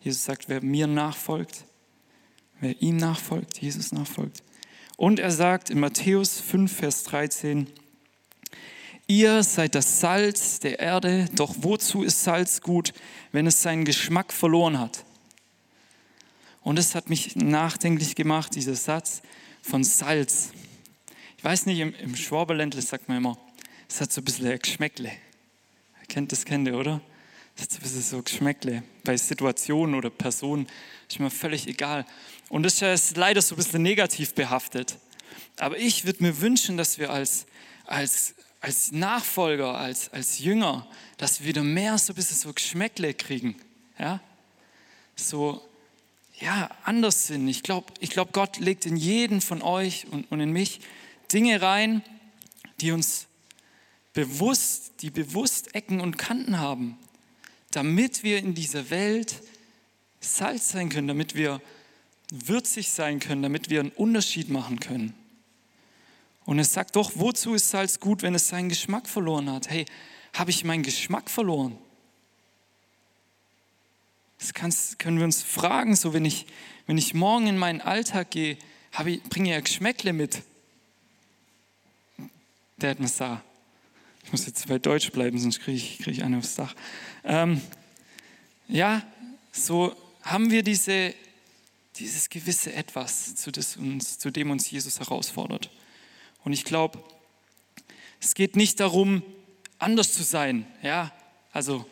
Jesus 0.00 0.24
sagt, 0.24 0.48
wer 0.48 0.62
mir 0.62 0.86
nachfolgt, 0.86 1.64
wer 2.60 2.80
ihm 2.82 2.96
nachfolgt, 2.96 3.58
Jesus 3.58 3.92
nachfolgt. 3.92 4.42
Und 4.96 5.18
er 5.18 5.30
sagt 5.30 5.70
in 5.70 5.80
Matthäus 5.80 6.40
5, 6.40 6.70
Vers 6.70 7.04
13, 7.04 7.68
Ihr 9.06 9.42
seid 9.42 9.74
das 9.74 10.00
Salz 10.00 10.60
der 10.60 10.78
Erde, 10.78 11.28
doch 11.34 11.54
wozu 11.58 12.02
ist 12.02 12.24
Salz 12.24 12.62
gut, 12.62 12.94
wenn 13.32 13.46
es 13.46 13.60
seinen 13.60 13.84
Geschmack 13.84 14.32
verloren 14.32 14.78
hat? 14.78 15.04
Und 16.62 16.78
es 16.78 16.94
hat 16.94 17.10
mich 17.10 17.36
nachdenklich 17.36 18.14
gemacht, 18.14 18.54
dieser 18.54 18.74
Satz 18.74 19.20
von 19.60 19.84
Salz. 19.84 20.52
Ich 21.36 21.44
weiß 21.44 21.66
nicht, 21.66 21.80
im, 21.80 21.94
im 21.96 22.16
Schwaberländle 22.16 22.80
sagt 22.80 23.08
man 23.08 23.18
immer, 23.18 23.38
es 23.90 24.00
hat 24.00 24.10
so 24.10 24.22
ein 24.22 24.24
bisschen 24.24 24.58
Geschmäckle. 24.58 25.12
Kennt 26.08 26.32
das, 26.32 26.46
kennt 26.46 26.66
ihr, 26.66 26.78
oder? 26.78 27.02
Es 27.56 27.64
hat 27.64 27.72
so 27.72 27.76
ein 27.76 27.82
bisschen 27.82 28.02
so 28.02 28.22
Geschmäckle. 28.22 28.82
Bei 29.04 29.18
Situationen 29.18 29.96
oder 29.96 30.08
Personen 30.08 30.66
ist 31.10 31.20
mir 31.20 31.28
völlig 31.28 31.68
egal. 31.68 32.06
Und 32.48 32.62
das 32.62 32.80
ist 32.80 33.18
leider 33.18 33.42
so 33.42 33.54
ein 33.54 33.58
bisschen 33.58 33.82
negativ 33.82 34.32
behaftet. 34.34 34.98
Aber 35.58 35.76
ich 35.76 36.06
würde 36.06 36.22
mir 36.22 36.40
wünschen, 36.40 36.78
dass 36.78 36.98
wir 36.98 37.10
als, 37.10 37.44
als, 37.84 38.34
als 38.64 38.92
Nachfolger, 38.92 39.76
als, 39.76 40.10
als 40.14 40.38
Jünger, 40.38 40.86
dass 41.18 41.40
wir 41.40 41.48
wieder 41.48 41.62
mehr 41.62 41.98
so 41.98 42.14
ein 42.14 42.16
bisschen 42.16 42.38
so 42.38 42.50
Geschmäckle 42.50 43.12
kriegen. 43.12 43.56
Ja? 43.98 44.20
So, 45.16 45.60
ja, 46.40 46.70
anders 46.82 47.26
sind. 47.26 47.46
Ich 47.46 47.62
glaube, 47.62 47.92
ich 48.00 48.08
glaub, 48.08 48.32
Gott 48.32 48.58
legt 48.58 48.86
in 48.86 48.96
jeden 48.96 49.42
von 49.42 49.60
euch 49.60 50.06
und, 50.10 50.32
und 50.32 50.40
in 50.40 50.50
mich 50.50 50.80
Dinge 51.30 51.60
rein, 51.60 52.02
die 52.80 52.92
uns 52.92 53.26
bewusst, 54.14 54.92
die 55.02 55.10
bewusst 55.10 55.74
Ecken 55.74 56.00
und 56.00 56.16
Kanten 56.16 56.58
haben, 56.58 56.96
damit 57.70 58.22
wir 58.22 58.38
in 58.38 58.54
dieser 58.54 58.88
Welt 58.88 59.42
Salz 60.20 60.70
sein 60.70 60.88
können, 60.88 61.08
damit 61.08 61.34
wir 61.34 61.60
würzig 62.30 62.92
sein 62.92 63.20
können, 63.20 63.42
damit 63.42 63.68
wir 63.68 63.80
einen 63.80 63.90
Unterschied 63.90 64.48
machen 64.48 64.80
können. 64.80 65.12
Und 66.44 66.58
es 66.58 66.72
sagt 66.72 66.96
doch, 66.96 67.12
wozu 67.14 67.54
ist 67.54 67.70
Salz 67.70 68.00
gut, 68.00 68.22
wenn 68.22 68.34
es 68.34 68.48
seinen 68.48 68.68
Geschmack 68.68 69.08
verloren 69.08 69.50
hat? 69.50 69.70
Hey, 69.70 69.86
habe 70.34 70.50
ich 70.50 70.64
meinen 70.64 70.82
Geschmack 70.82 71.30
verloren? 71.30 71.78
Das 74.38 74.52
können 74.98 75.18
wir 75.18 75.24
uns 75.24 75.42
fragen, 75.42 75.96
so 75.96 76.12
wenn 76.12 76.24
ich, 76.24 76.46
wenn 76.86 76.98
ich 76.98 77.14
morgen 77.14 77.46
in 77.46 77.56
meinen 77.56 77.80
Alltag 77.80 78.30
gehe, 78.30 78.58
ich, 79.06 79.22
bringe 79.22 79.48
ich 79.48 79.54
ja 79.54 79.60
Geschmäckle 79.60 80.12
mit. 80.12 80.42
Der 82.76 82.90
hat 82.90 83.00
mir 83.00 83.06
gesagt, 83.06 83.42
ich 84.24 84.32
muss 84.32 84.46
jetzt 84.46 84.68
bei 84.68 84.78
Deutsch 84.78 85.10
bleiben, 85.12 85.38
sonst 85.38 85.60
kriege 85.60 85.78
ich, 85.78 85.98
krieg 85.98 86.14
ich 86.14 86.24
eine 86.24 86.38
aufs 86.38 86.56
Dach. 86.56 86.74
Ähm, 87.24 87.60
ja, 88.68 89.02
so 89.52 89.94
haben 90.22 90.50
wir 90.50 90.62
diese, 90.62 91.14
dieses 91.96 92.28
gewisse 92.28 92.72
Etwas, 92.72 93.34
zu, 93.36 93.50
uns, 93.78 94.18
zu 94.18 94.30
dem 94.30 94.50
uns 94.50 94.70
Jesus 94.70 95.00
herausfordert. 95.00 95.70
Und 96.44 96.52
ich 96.52 96.64
glaube, 96.64 97.02
es 98.20 98.34
geht 98.34 98.56
nicht 98.56 98.80
darum, 98.80 99.22
anders 99.78 100.12
zu 100.12 100.22
sein. 100.22 100.66
Ja, 100.82 101.12
also 101.52 101.86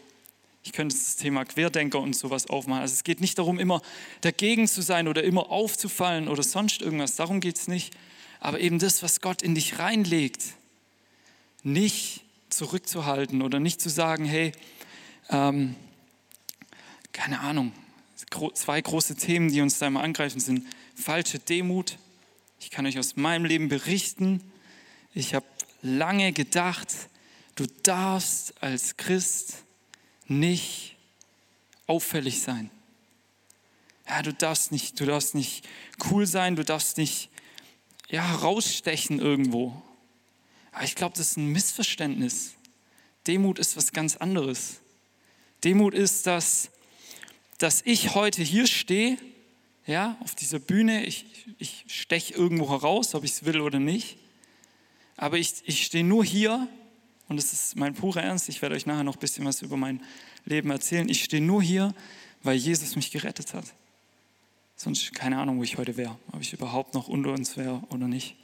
ich 0.64 0.73
könnte 0.73 0.94
das 0.94 1.16
Thema 1.16 1.44
Querdenker 1.44 1.99
und 1.99 2.14
sowas 2.14 2.49
aufmachen. 2.49 2.82
Also 2.82 2.94
es 2.94 3.04
geht 3.04 3.21
nicht 3.21 3.38
darum, 3.38 3.59
immer 3.59 3.82
dagegen 4.21 4.68
zu 4.68 4.82
sein 4.82 5.09
oder 5.09 5.25
immer 5.25 5.50
aufzufallen 5.50 6.28
oder 6.28 6.42
sonst 6.42 6.82
irgendwas. 6.82 7.16
Darum 7.16 7.40
geht 7.40 7.59
es 7.59 7.68
nicht. 7.68 7.94
Aber 8.40 8.61
eben 8.61 8.78
das, 8.78 9.02
was 9.02 9.21
Gott 9.21 9.42
in 9.42 9.54
dich 9.54 9.78
reinlegt, 9.78 10.42
nicht 11.62 12.23
zurückzuhalten 12.49 13.42
oder 13.42 13.61
nicht 13.61 13.80
zu 13.80 13.88
sagen, 13.88 14.25
hey, 14.25 14.52
ähm, 15.30 15.75
keine 17.12 17.40
Ahnung, 17.40 17.73
zwei 18.54 18.80
große 18.80 19.16
Themen, 19.16 19.50
die 19.50 19.61
uns 19.61 19.78
da 19.78 19.87
immer 19.87 20.02
angreifen, 20.02 20.40
sind 20.40 20.66
falsche 20.94 21.38
Demut. 21.38 21.99
Ich 22.62 22.71
kann 22.71 22.87
euch 22.87 22.97
aus 22.97 23.16
meinem 23.16 23.45
Leben 23.45 23.69
berichten. 23.69 24.40
Ich 25.14 25.35
habe 25.35 25.45
lange 25.83 26.33
gedacht, 26.33 26.88
du 27.57 27.66
darfst 27.83 28.62
als 28.62 28.97
Christ 28.97 29.64
nicht 30.28 30.95
auffällig 31.88 32.40
sein. 32.40 32.71
Ja, 34.09 34.23
du 34.23 34.33
darfst 34.33 34.71
nicht, 34.71 35.00
du 35.00 35.07
darfst 35.07 35.35
nicht 35.35 35.69
cool 36.09 36.25
sein, 36.25 36.54
du 36.54 36.64
darfst 36.64 36.99
nicht 36.99 37.31
ja, 38.09 38.33
rausstechen 38.37 39.19
irgendwo. 39.19 39.83
Aber 40.71 40.85
ich 40.85 40.95
glaube, 40.95 41.16
das 41.16 41.33
ist 41.33 41.38
ein 41.38 41.49
Missverständnis. 41.49 42.52
Demut 43.26 43.59
ist 43.59 43.76
was 43.76 43.90
ganz 43.90 44.16
anderes. 44.16 44.81
Demut 45.64 45.95
ist, 45.95 46.28
dass, 46.28 46.71
dass 47.59 47.83
ich 47.85 48.14
heute 48.14 48.40
hier 48.40 48.69
stehe, 48.69 49.19
ja, 49.85 50.16
auf 50.21 50.37
dieser 50.37 50.61
Bühne, 50.61 51.04
ich, 51.04 51.26
ich 51.58 51.84
steche 51.88 52.34
irgendwo 52.34 52.70
heraus, 52.70 53.14
ob 53.14 53.25
ich 53.25 53.32
es 53.32 53.44
will 53.44 53.61
oder 53.61 53.78
nicht, 53.78 54.18
aber 55.16 55.38
ich, 55.38 55.54
ich 55.64 55.84
stehe 55.84 56.04
nur 56.04 56.25
hier 56.25 56.68
und 57.28 57.37
das 57.37 57.52
ist 57.52 57.76
mein 57.76 57.94
purer 57.94 58.22
Ernst, 58.22 58.49
ich 58.49 58.61
werde 58.62 58.75
euch 58.75 58.87
nachher 58.87 59.04
noch 59.04 59.16
ein 59.16 59.20
bisschen 59.20 59.44
was 59.44 59.62
über 59.62 59.76
mein 59.76 60.02
Leben 60.44 60.70
erzählen. 60.70 61.08
Ich 61.08 61.25
stehe 61.25 61.42
nur 61.42 61.62
hier, 61.62 61.94
weil 62.42 62.56
Jesus 62.56 62.96
mich 62.96 63.11
gerettet 63.11 63.54
hat. 63.54 63.64
Sonst 64.76 65.14
keine 65.14 65.38
Ahnung, 65.38 65.58
wo 65.58 65.62
ich 65.62 65.78
heute 65.78 65.96
wäre, 65.96 66.18
ob 66.32 66.40
ich 66.40 66.52
überhaupt 66.52 66.94
noch 66.94 67.08
unter 67.08 67.32
uns 67.32 67.56
wäre 67.56 67.82
oder 67.90 68.08
nicht. 68.08 68.37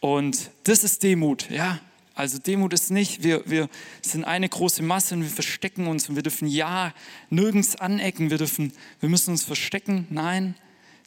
Und 0.00 0.50
das 0.64 0.84
ist 0.84 1.02
Demut, 1.02 1.50
ja. 1.50 1.80
Also 2.14 2.38
Demut 2.38 2.72
ist 2.72 2.90
nicht, 2.90 3.22
wir, 3.22 3.48
wir 3.48 3.68
sind 4.02 4.24
eine 4.24 4.48
große 4.48 4.82
Masse 4.82 5.14
und 5.14 5.22
wir 5.22 5.30
verstecken 5.30 5.86
uns 5.86 6.08
und 6.08 6.16
wir 6.16 6.22
dürfen 6.22 6.48
ja 6.48 6.92
nirgends 7.30 7.76
anecken, 7.76 8.30
wir, 8.30 8.38
dürfen, 8.38 8.72
wir 9.00 9.08
müssen 9.08 9.30
uns 9.30 9.44
verstecken. 9.44 10.06
Nein, 10.10 10.56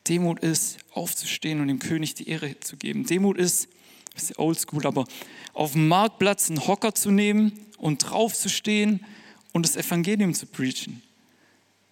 Demut 0.08 0.40
ist 0.40 0.78
aufzustehen 0.94 1.62
und 1.62 1.68
dem 1.68 1.80
König 1.80 2.16
die 2.16 2.28
Ehre 2.28 2.60
zu 2.60 2.78
geben. 2.78 3.06
Demut 3.06 3.38
ist, 3.38 3.70
das 4.14 4.24
ist 4.24 4.40
oldschool, 4.40 4.86
aber 4.86 5.06
auf 5.54 5.74
dem 5.74 5.88
Marktplatz 5.88 6.50
einen 6.50 6.66
Hocker 6.68 6.94
zu 6.94 7.12
nehmen 7.12 7.54
und 7.78 8.00
draufzustehen 8.00 9.06
und 9.54 9.66
das 9.66 9.76
Evangelium 9.76 10.34
zu 10.34 10.46
preachen. 10.46 11.02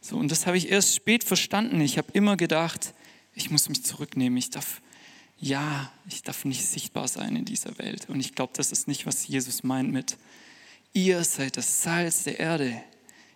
So, 0.01 0.18
und 0.18 0.32
das 0.32 0.48
habe 0.48 0.58
ich 0.58 0.70
erst 0.70 0.96
spät 0.96 1.24
verstanden. 1.24 1.82
Ich 1.82 1.98
habe 1.98 2.08
immer 2.13 2.38
gedacht, 2.38 2.94
ich 3.36 3.51
muss 3.51 3.70
mich 3.70 3.84
zurücknehmen. 3.84 4.38
Ich 4.38 4.50
darf, 4.50 4.82
ja, 5.39 5.92
ich 6.08 6.24
darf 6.24 6.46
nicht 6.46 6.66
sichtbar 6.66 7.08
sein 7.08 7.36
in 7.36 7.46
dieser 7.46 7.78
Welt. 7.78 8.10
Und 8.10 8.20
ich 8.20 8.36
glaube, 8.36 8.54
das 8.56 8.72
ist 8.72 8.88
nicht, 8.88 9.06
was 9.06 9.28
Jesus 9.28 9.63
meint 9.63 9.92
mit, 9.92 10.18
ihr 10.94 11.24
seid 11.24 11.58
das 11.58 11.84
Salz 11.84 12.24
der 12.24 12.39
Erde. 12.39 12.82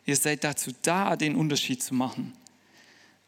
Ihr 0.05 0.15
seid 0.15 0.43
dazu 0.43 0.71
da, 0.81 1.15
den 1.15 1.35
Unterschied 1.35 1.81
zu 1.81 1.93
machen. 1.93 2.33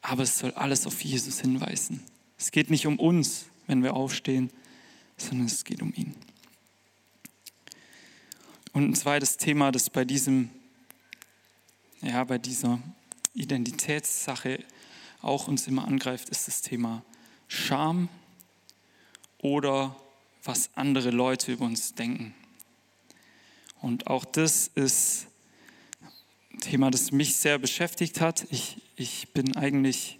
Aber 0.08 0.22
es 0.22 0.38
soll 0.38 0.52
alles 0.52 0.86
auf 0.86 1.02
Jesus 1.02 1.40
hinweisen. 1.40 2.00
Es 2.38 2.52
geht 2.52 2.70
nicht 2.70 2.86
um 2.86 3.00
uns, 3.00 3.46
wenn 3.66 3.82
wir 3.82 3.94
aufstehen, 3.94 4.50
sondern 5.16 5.48
es 5.48 5.64
geht 5.64 5.82
um 5.82 5.92
ihn. 5.94 6.14
Und 8.72 8.90
ein 8.90 8.94
zweites 8.94 9.36
Thema, 9.36 9.72
das 9.72 9.90
bei 9.90 10.04
diesem, 10.04 10.50
ja, 12.02 12.22
bei 12.22 12.38
dieser 12.38 12.78
Identitätssache 13.34 14.62
auch 15.22 15.48
uns 15.48 15.66
immer 15.66 15.88
angreift, 15.88 16.28
ist 16.28 16.46
das 16.46 16.62
Thema 16.62 17.02
Scham 17.48 18.08
oder 19.38 19.96
was 20.44 20.70
andere 20.76 21.10
Leute 21.10 21.50
über 21.50 21.64
uns 21.64 21.94
denken. 21.94 22.32
Und 23.80 24.06
auch 24.06 24.24
das 24.24 24.68
ist 24.68 25.26
ein 26.52 26.60
Thema, 26.60 26.92
das 26.92 27.10
mich 27.10 27.34
sehr 27.34 27.58
beschäftigt 27.58 28.20
hat. 28.20 28.46
Ich, 28.50 28.76
ich 28.96 29.28
bin 29.34 29.56
eigentlich, 29.56 30.18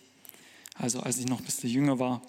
also 0.74 1.00
als 1.00 1.18
ich 1.18 1.26
noch 1.26 1.40
ein 1.40 1.44
bisschen 1.44 1.70
jünger 1.70 1.98
war, 1.98 2.22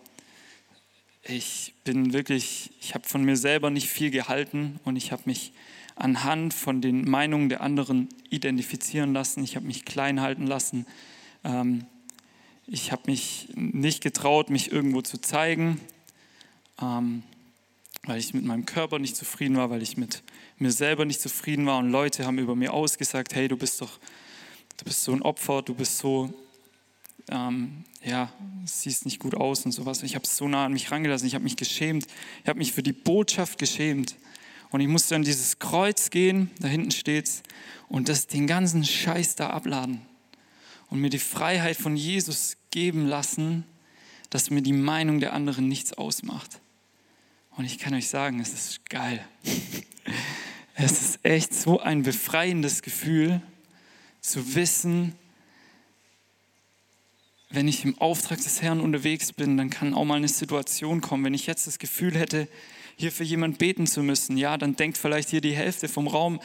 ich 1.23 1.73
bin 1.83 2.13
wirklich, 2.13 2.71
ich 2.79 2.95
habe 2.95 3.07
von 3.07 3.23
mir 3.23 3.35
selber 3.35 3.69
nicht 3.69 3.89
viel 3.89 4.11
gehalten 4.11 4.79
und 4.85 4.95
ich 4.95 5.11
habe 5.11 5.23
mich 5.25 5.51
anhand 5.95 6.53
von 6.53 6.81
den 6.81 7.09
Meinungen 7.09 7.49
der 7.49 7.61
anderen 7.61 8.07
identifizieren 8.29 9.13
lassen. 9.13 9.43
Ich 9.43 9.57
habe 9.57 9.65
mich 9.65 9.83
klein 9.83 10.21
halten 10.21 10.47
lassen. 10.47 10.85
Ähm, 11.43 11.85
ich 12.65 12.91
habe 12.93 13.03
mich 13.07 13.49
nicht 13.55 14.01
getraut, 14.01 14.49
mich 14.49 14.71
irgendwo 14.71 15.01
zu 15.01 15.19
zeigen, 15.19 15.81
ähm, 16.81 17.23
weil 18.03 18.19
ich 18.19 18.33
mit 18.33 18.45
meinem 18.45 18.65
Körper 18.65 18.99
nicht 18.99 19.17
zufrieden 19.17 19.57
war, 19.57 19.69
weil 19.69 19.81
ich 19.81 19.97
mit 19.97 20.23
mir 20.59 20.71
selber 20.71 21.03
nicht 21.03 21.19
zufrieden 21.19 21.65
war. 21.65 21.79
Und 21.79 21.91
Leute 21.91 22.25
haben 22.25 22.37
über 22.39 22.55
mir 22.55 22.73
ausgesagt, 22.73 23.35
hey, 23.35 23.49
du 23.49 23.57
bist 23.57 23.81
doch, 23.81 23.99
du 24.77 24.85
bist 24.85 25.03
so 25.03 25.11
ein 25.11 25.21
Opfer, 25.21 25.61
du 25.61 25.73
bist 25.73 25.97
so, 25.97 26.33
ähm, 27.29 27.83
ja, 28.03 28.31
siehst 28.65 29.05
nicht 29.05 29.19
gut 29.19 29.35
aus 29.35 29.65
und 29.65 29.71
sowas. 29.71 30.03
Ich 30.03 30.15
habe 30.15 30.23
es 30.23 30.37
so 30.37 30.47
nah 30.47 30.65
an 30.65 30.73
mich 30.73 30.91
rangelassen, 30.91 31.27
ich 31.27 31.33
habe 31.33 31.43
mich 31.43 31.57
geschämt, 31.57 32.07
ich 32.43 32.49
habe 32.49 32.59
mich 32.59 32.71
für 32.71 32.83
die 32.83 32.93
Botschaft 32.93 33.57
geschämt. 33.57 34.15
Und 34.69 34.81
ich 34.81 34.87
musste 34.87 35.15
an 35.15 35.23
dieses 35.23 35.59
Kreuz 35.59 36.09
gehen, 36.09 36.51
da 36.59 36.67
hinten 36.67 36.91
steht's, 36.91 37.41
und 37.87 38.09
das 38.09 38.27
den 38.27 38.47
ganzen 38.47 38.83
Scheiß 38.83 39.35
da 39.35 39.49
abladen 39.49 40.01
und 40.89 40.99
mir 40.99 41.09
die 41.09 41.19
Freiheit 41.19 41.77
von 41.77 41.95
Jesus 41.95 42.57
geben 42.69 43.07
lassen, 43.07 43.63
dass 44.29 44.49
mir 44.49 44.61
die 44.61 44.73
Meinung 44.73 45.19
der 45.19 45.33
anderen 45.33 45.67
nichts 45.67 45.93
ausmacht. 45.93 46.59
Und 47.51 47.65
ich 47.65 47.79
kann 47.79 47.93
euch 47.93 48.09
sagen, 48.09 48.39
es 48.39 48.53
ist 48.53 48.89
geil. 48.89 49.25
Es 50.79 51.01
ist 51.01 51.25
echt 51.25 51.55
so 51.55 51.79
ein 51.79 52.03
befreiendes 52.03 52.83
Gefühl 52.83 53.41
zu 54.27 54.55
wissen, 54.55 55.15
wenn 57.49 57.67
ich 57.67 57.85
im 57.85 57.97
Auftrag 57.99 58.41
des 58.41 58.61
Herrn 58.61 58.81
unterwegs 58.81 59.31
bin, 59.31 59.57
dann 59.57 59.69
kann 59.69 59.93
auch 59.93 60.03
mal 60.03 60.15
eine 60.15 60.27
Situation 60.27 60.99
kommen, 60.99 61.23
wenn 61.23 61.33
ich 61.33 61.47
jetzt 61.47 61.65
das 61.65 61.79
Gefühl 61.79 62.17
hätte, 62.17 62.47
hier 62.97 63.11
für 63.11 63.23
jemanden 63.23 63.57
beten 63.57 63.87
zu 63.87 64.03
müssen, 64.03 64.37
ja, 64.37 64.57
dann 64.57 64.75
denkt 64.75 64.97
vielleicht 64.97 65.29
hier 65.29 65.39
die 65.39 65.55
Hälfte 65.55 65.87
vom 65.87 66.07
Raum, 66.07 66.41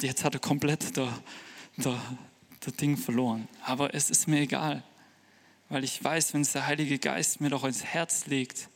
jetzt 0.00 0.24
hat 0.24 0.34
er 0.34 0.40
komplett 0.40 0.96
der, 0.96 1.12
der, 1.78 2.00
der 2.64 2.72
Ding 2.74 2.96
verloren. 2.96 3.48
Aber 3.64 3.94
es 3.94 4.10
ist 4.10 4.28
mir 4.28 4.40
egal, 4.40 4.84
weil 5.68 5.84
ich 5.84 6.02
weiß, 6.02 6.34
wenn 6.34 6.42
es 6.42 6.52
der 6.52 6.66
Heilige 6.66 6.98
Geist 6.98 7.40
mir 7.40 7.48
doch 7.48 7.64
ins 7.64 7.82
Herz 7.82 8.26
legt, 8.26 8.68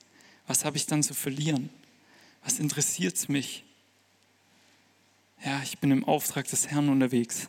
was 0.46 0.64
habe 0.64 0.76
ich 0.76 0.86
dann 0.86 1.02
zu 1.02 1.14
verlieren? 1.14 1.68
Was 2.42 2.58
interessiert 2.58 3.16
es 3.16 3.28
mich? 3.28 3.64
Ja, 5.44 5.60
ich 5.62 5.78
bin 5.78 5.90
im 5.90 6.04
Auftrag 6.04 6.48
des 6.48 6.68
Herrn 6.68 6.88
unterwegs. 6.88 7.48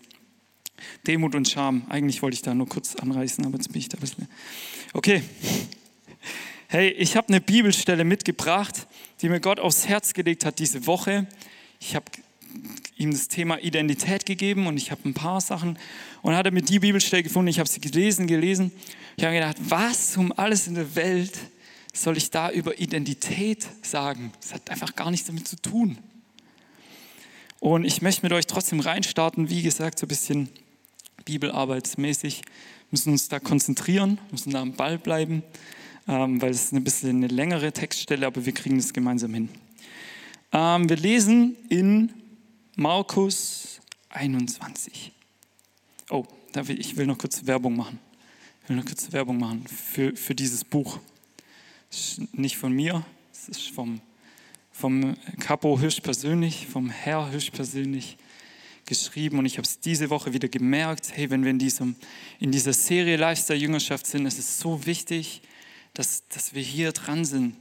Demut 1.08 1.36
und 1.36 1.48
Scham. 1.48 1.84
Eigentlich 1.90 2.22
wollte 2.22 2.36
ich 2.36 2.42
da 2.42 2.54
nur 2.54 2.68
kurz 2.68 2.96
anreißen, 2.96 3.46
aber 3.46 3.58
jetzt 3.58 3.72
bin 3.72 3.80
ich 3.80 3.90
da 3.90 3.98
ein 3.98 4.02
bisschen. 4.02 4.28
Okay. 4.94 5.24
Hey, 6.68 6.90
ich 6.90 7.18
habe 7.18 7.28
eine 7.28 7.42
Bibelstelle 7.42 8.06
mitgebracht, 8.06 8.88
die 9.22 9.30
mir 9.30 9.40
Gott 9.40 9.60
aufs 9.60 9.88
Herz 9.88 10.14
gelegt 10.14 10.46
hat 10.46 10.60
diese 10.60 10.88
Woche. 10.88 11.28
Ich 11.80 11.96
habe 11.96 12.06
ihm 12.96 13.12
das 13.12 13.28
Thema 13.28 13.60
Identität 13.60 14.26
gegeben 14.26 14.68
und 14.68 14.78
ich 14.78 14.92
habe 14.92 15.02
ein 15.08 15.14
paar 15.14 15.42
Sachen 15.42 15.78
und 16.22 16.36
hat 16.36 16.46
er 16.46 16.52
mir 16.52 16.62
die 16.62 16.80
Bibelstelle 16.80 17.24
gefunden. 17.24 17.50
Ich 17.50 17.60
habe 17.60 17.68
sie 17.68 17.82
gelesen, 17.82 18.28
gelesen. 18.28 18.72
Ich 19.18 19.24
habe 19.24 19.34
gedacht, 19.34 19.58
was 19.60 20.16
um 20.18 20.32
alles 20.32 20.68
in 20.68 20.76
der 20.76 20.96
Welt 20.96 21.38
soll 21.94 22.18
ich 22.18 22.32
da 22.32 22.52
über 22.52 22.80
Identität 22.80 23.68
sagen? 23.82 24.32
Das 24.40 24.54
hat 24.54 24.70
einfach 24.70 24.96
gar 24.96 25.12
nichts 25.12 25.28
damit 25.28 25.48
zu 25.48 25.58
tun. 25.58 25.98
Und 27.60 27.84
ich 27.84 28.02
möchte 28.02 28.24
mit 28.24 28.34
euch 28.34 28.48
trotzdem 28.48 28.80
reinstarten, 28.80 29.50
wie 29.50 29.62
gesagt, 29.62 30.00
so 30.00 30.06
ein 30.06 30.10
bisschen 30.10 30.50
bibelarbeitsmäßig. 31.26 32.42
Müssen 32.92 33.14
uns 33.14 33.30
da 33.30 33.40
konzentrieren, 33.40 34.20
müssen 34.32 34.52
da 34.52 34.62
am 34.62 34.74
Ball 34.74 34.98
bleiben, 34.98 35.44
ähm, 36.08 36.42
weil 36.42 36.52
es 36.52 36.66
ist 36.66 36.74
ein 36.74 36.84
bisschen 36.84 37.18
eine 37.18 37.28
längere 37.28 37.72
Textstelle, 37.72 38.26
aber 38.26 38.46
wir 38.46 38.54
kriegen 38.54 38.78
das 38.78 38.94
gemeinsam 38.94 39.34
hin. 39.34 39.50
Ähm, 40.52 40.90
wir 40.90 40.98
lesen 40.98 41.56
in 41.70 42.12
Markus 42.76 43.80
21. 44.10 45.12
Oh, 46.10 46.26
ich 46.68 46.98
will 46.98 47.06
noch 47.06 47.18
kurz 47.18 47.46
Werbung 47.46 47.78
machen. 47.78 48.00
Ich 48.64 48.70
will 48.70 48.76
noch 48.76 48.86
kurz 48.86 49.12
Werbung 49.12 49.38
machen 49.40 49.66
für, 49.68 50.16
für 50.16 50.36
dieses 50.36 50.66
Buch. 50.66 51.00
Nicht 52.34 52.58
von 52.58 52.74
mir, 52.74 53.06
es 53.32 53.50
ist 53.50 53.70
vom 53.70 54.02
vom 54.72 55.16
Capo 55.40 55.80
höchstpersönlich, 55.80 56.68
vom 56.68 56.90
Herr 56.90 57.32
höchstpersönlich 57.32 58.18
geschrieben 58.92 59.40
und 59.40 59.46
ich 59.46 59.58
habe 59.58 59.66
es 59.66 59.80
diese 59.80 60.10
Woche 60.10 60.34
wieder 60.34 60.50
gemerkt, 60.50 61.14
hey, 61.16 61.30
wenn 61.30 61.46
wir 61.46 61.52
in, 61.52 61.60
diesem, 61.60 61.96
in 62.42 62.52
dieser 62.52 62.74
Serie 62.74 63.16
Lifestyle 63.16 63.58
Jüngerschaft 63.58 64.06
sind, 64.06 64.26
es 64.26 64.38
ist 64.38 64.60
so 64.60 64.86
wichtig, 64.86 65.42
dass, 65.94 66.28
dass 66.28 66.54
wir 66.54 66.62
hier 66.62 66.92
dran 66.92 67.24
sind. 67.24 67.56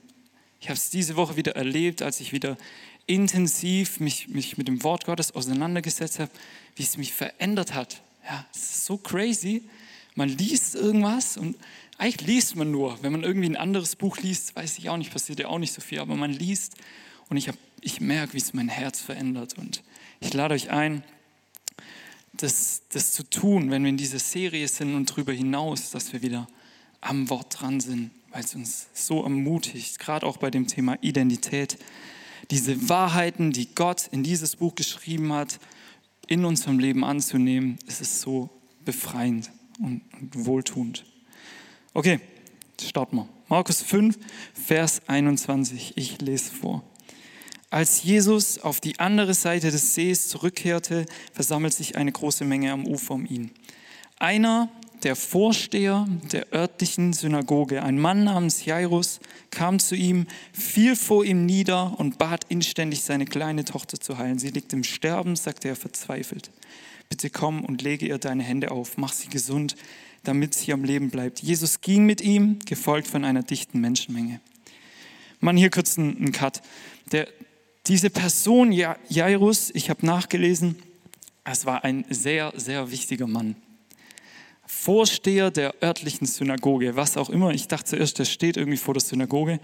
Ich 0.60 0.68
habe 0.68 0.76
es 0.76 0.90
diese 0.90 1.14
Woche 1.14 1.36
wieder 1.36 1.54
erlebt, 1.54 2.02
als 2.02 2.18
ich 2.18 2.32
wieder 2.32 2.58
intensiv 3.06 4.00
mich, 4.00 4.26
mich 4.26 4.58
mit 4.58 4.66
dem 4.66 4.82
Wort 4.82 5.04
Gottes 5.04 5.32
auseinandergesetzt 5.32 6.18
habe, 6.18 6.32
wie 6.74 6.82
es 6.82 6.96
mich 6.96 7.12
verändert 7.12 7.74
hat. 7.74 8.02
Ja, 8.24 8.44
es 8.52 8.62
ist 8.62 8.86
so 8.86 8.96
crazy. 8.96 9.62
Man 10.16 10.30
liest 10.30 10.74
irgendwas 10.74 11.36
und 11.36 11.54
eigentlich 11.96 12.26
liest 12.26 12.56
man 12.56 12.72
nur. 12.72 13.00
Wenn 13.04 13.12
man 13.12 13.22
irgendwie 13.22 13.48
ein 13.48 13.56
anderes 13.56 13.94
Buch 13.94 14.18
liest, 14.18 14.56
weiß 14.56 14.78
ich 14.78 14.88
auch 14.88 14.96
nicht, 14.96 15.12
passiert 15.12 15.38
ja 15.38 15.46
auch 15.46 15.60
nicht 15.60 15.72
so 15.72 15.80
viel, 15.80 16.00
aber 16.00 16.16
man 16.16 16.32
liest 16.32 16.74
und 17.28 17.36
ich, 17.36 17.48
ich 17.82 18.00
merke, 18.00 18.32
wie 18.32 18.38
es 18.38 18.52
mein 18.52 18.68
Herz 18.68 19.00
verändert. 19.00 19.56
Und 19.56 19.84
ich 20.18 20.34
lade 20.34 20.54
euch 20.54 20.70
ein, 20.70 21.04
das, 22.42 22.82
das 22.90 23.12
zu 23.12 23.28
tun, 23.28 23.70
wenn 23.70 23.82
wir 23.82 23.90
in 23.90 23.96
dieser 23.96 24.18
Serie 24.18 24.66
sind 24.68 24.94
und 24.94 25.10
darüber 25.10 25.32
hinaus, 25.32 25.90
dass 25.90 26.12
wir 26.12 26.22
wieder 26.22 26.46
am 27.00 27.30
Wort 27.30 27.60
dran 27.60 27.80
sind, 27.80 28.10
weil 28.30 28.44
es 28.44 28.54
uns 28.54 28.86
so 28.94 29.22
ermutigt, 29.22 29.98
gerade 29.98 30.26
auch 30.26 30.36
bei 30.36 30.50
dem 30.50 30.66
Thema 30.66 30.96
Identität, 31.00 31.78
diese 32.50 32.88
Wahrheiten, 32.88 33.52
die 33.52 33.74
Gott 33.74 34.08
in 34.10 34.22
dieses 34.22 34.56
Buch 34.56 34.74
geschrieben 34.74 35.32
hat, 35.32 35.58
in 36.26 36.44
unserem 36.44 36.78
Leben 36.78 37.04
anzunehmen, 37.04 37.78
es 37.86 38.00
ist 38.00 38.20
so 38.20 38.50
befreiend 38.84 39.50
und, 39.78 40.02
wohltuend. 40.32 41.04
Okay, 41.94 42.20
starten 42.80 43.16
wir. 43.16 43.28
Markus 43.48 43.82
5, 43.82 44.16
Vers 44.54 45.02
21. 45.08 45.94
Ich 45.96 46.20
lese 46.20 46.52
vor. 46.52 46.84
Als 47.70 48.02
Jesus 48.02 48.58
auf 48.58 48.80
die 48.80 48.98
andere 48.98 49.32
Seite 49.32 49.70
des 49.70 49.94
Sees 49.94 50.28
zurückkehrte, 50.28 51.06
versammelt 51.32 51.72
sich 51.72 51.96
eine 51.96 52.10
große 52.10 52.44
Menge 52.44 52.72
am 52.72 52.84
Ufer 52.84 53.14
um 53.14 53.24
ihn. 53.26 53.52
Einer 54.18 54.68
der 55.04 55.14
Vorsteher 55.14 56.06
der 56.32 56.52
örtlichen 56.52 57.12
Synagoge, 57.12 57.82
ein 57.82 57.98
Mann 57.98 58.24
namens 58.24 58.64
Jairus, 58.64 59.20
kam 59.50 59.78
zu 59.78 59.94
ihm, 59.94 60.26
fiel 60.52 60.96
vor 60.96 61.24
ihm 61.24 61.46
nieder 61.46 61.98
und 61.98 62.18
bat 62.18 62.44
inständig, 62.48 63.02
seine 63.02 63.24
kleine 63.24 63.64
Tochter 63.64 63.98
zu 64.00 64.18
heilen. 64.18 64.40
Sie 64.40 64.50
liegt 64.50 64.72
im 64.72 64.84
Sterben, 64.84 65.36
sagte 65.36 65.68
er 65.68 65.76
verzweifelt. 65.76 66.50
Bitte 67.08 67.30
komm 67.30 67.64
und 67.64 67.82
lege 67.82 68.06
ihr 68.06 68.18
deine 68.18 68.42
Hände 68.42 68.72
auf, 68.72 68.98
mach 68.98 69.12
sie 69.12 69.28
gesund, 69.28 69.76
damit 70.24 70.54
sie 70.54 70.72
am 70.72 70.84
Leben 70.84 71.10
bleibt. 71.10 71.40
Jesus 71.40 71.80
ging 71.80 72.04
mit 72.04 72.20
ihm, 72.20 72.58
gefolgt 72.66 73.06
von 73.06 73.24
einer 73.24 73.42
dichten 73.42 73.80
Menschenmenge. 73.80 74.40
Man, 75.40 75.56
hier 75.56 75.70
kurz 75.70 75.98
einen 75.98 76.32
Cut. 76.32 76.60
Der, 77.10 77.26
diese 77.86 78.10
Person, 78.10 78.72
Jairus, 78.72 79.70
ich 79.74 79.90
habe 79.90 80.04
nachgelesen, 80.04 80.76
es 81.44 81.66
war 81.66 81.84
ein 81.84 82.04
sehr, 82.10 82.52
sehr 82.56 82.90
wichtiger 82.90 83.26
Mann. 83.26 83.56
Vorsteher 84.66 85.50
der 85.50 85.74
örtlichen 85.82 86.26
Synagoge, 86.26 86.94
was 86.94 87.16
auch 87.16 87.30
immer. 87.30 87.50
Ich 87.52 87.66
dachte 87.66 87.86
zuerst, 87.86 88.18
der 88.18 88.24
steht 88.24 88.56
irgendwie 88.56 88.76
vor 88.76 88.94
der 88.94 89.00
Synagoge 89.00 89.58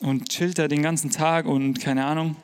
und 0.00 0.28
chillt 0.28 0.58
da 0.58 0.68
den 0.68 0.82
ganzen 0.82 1.10
Tag 1.10 1.46
und 1.46 1.80
keine 1.80 2.04
Ahnung, 2.04 2.36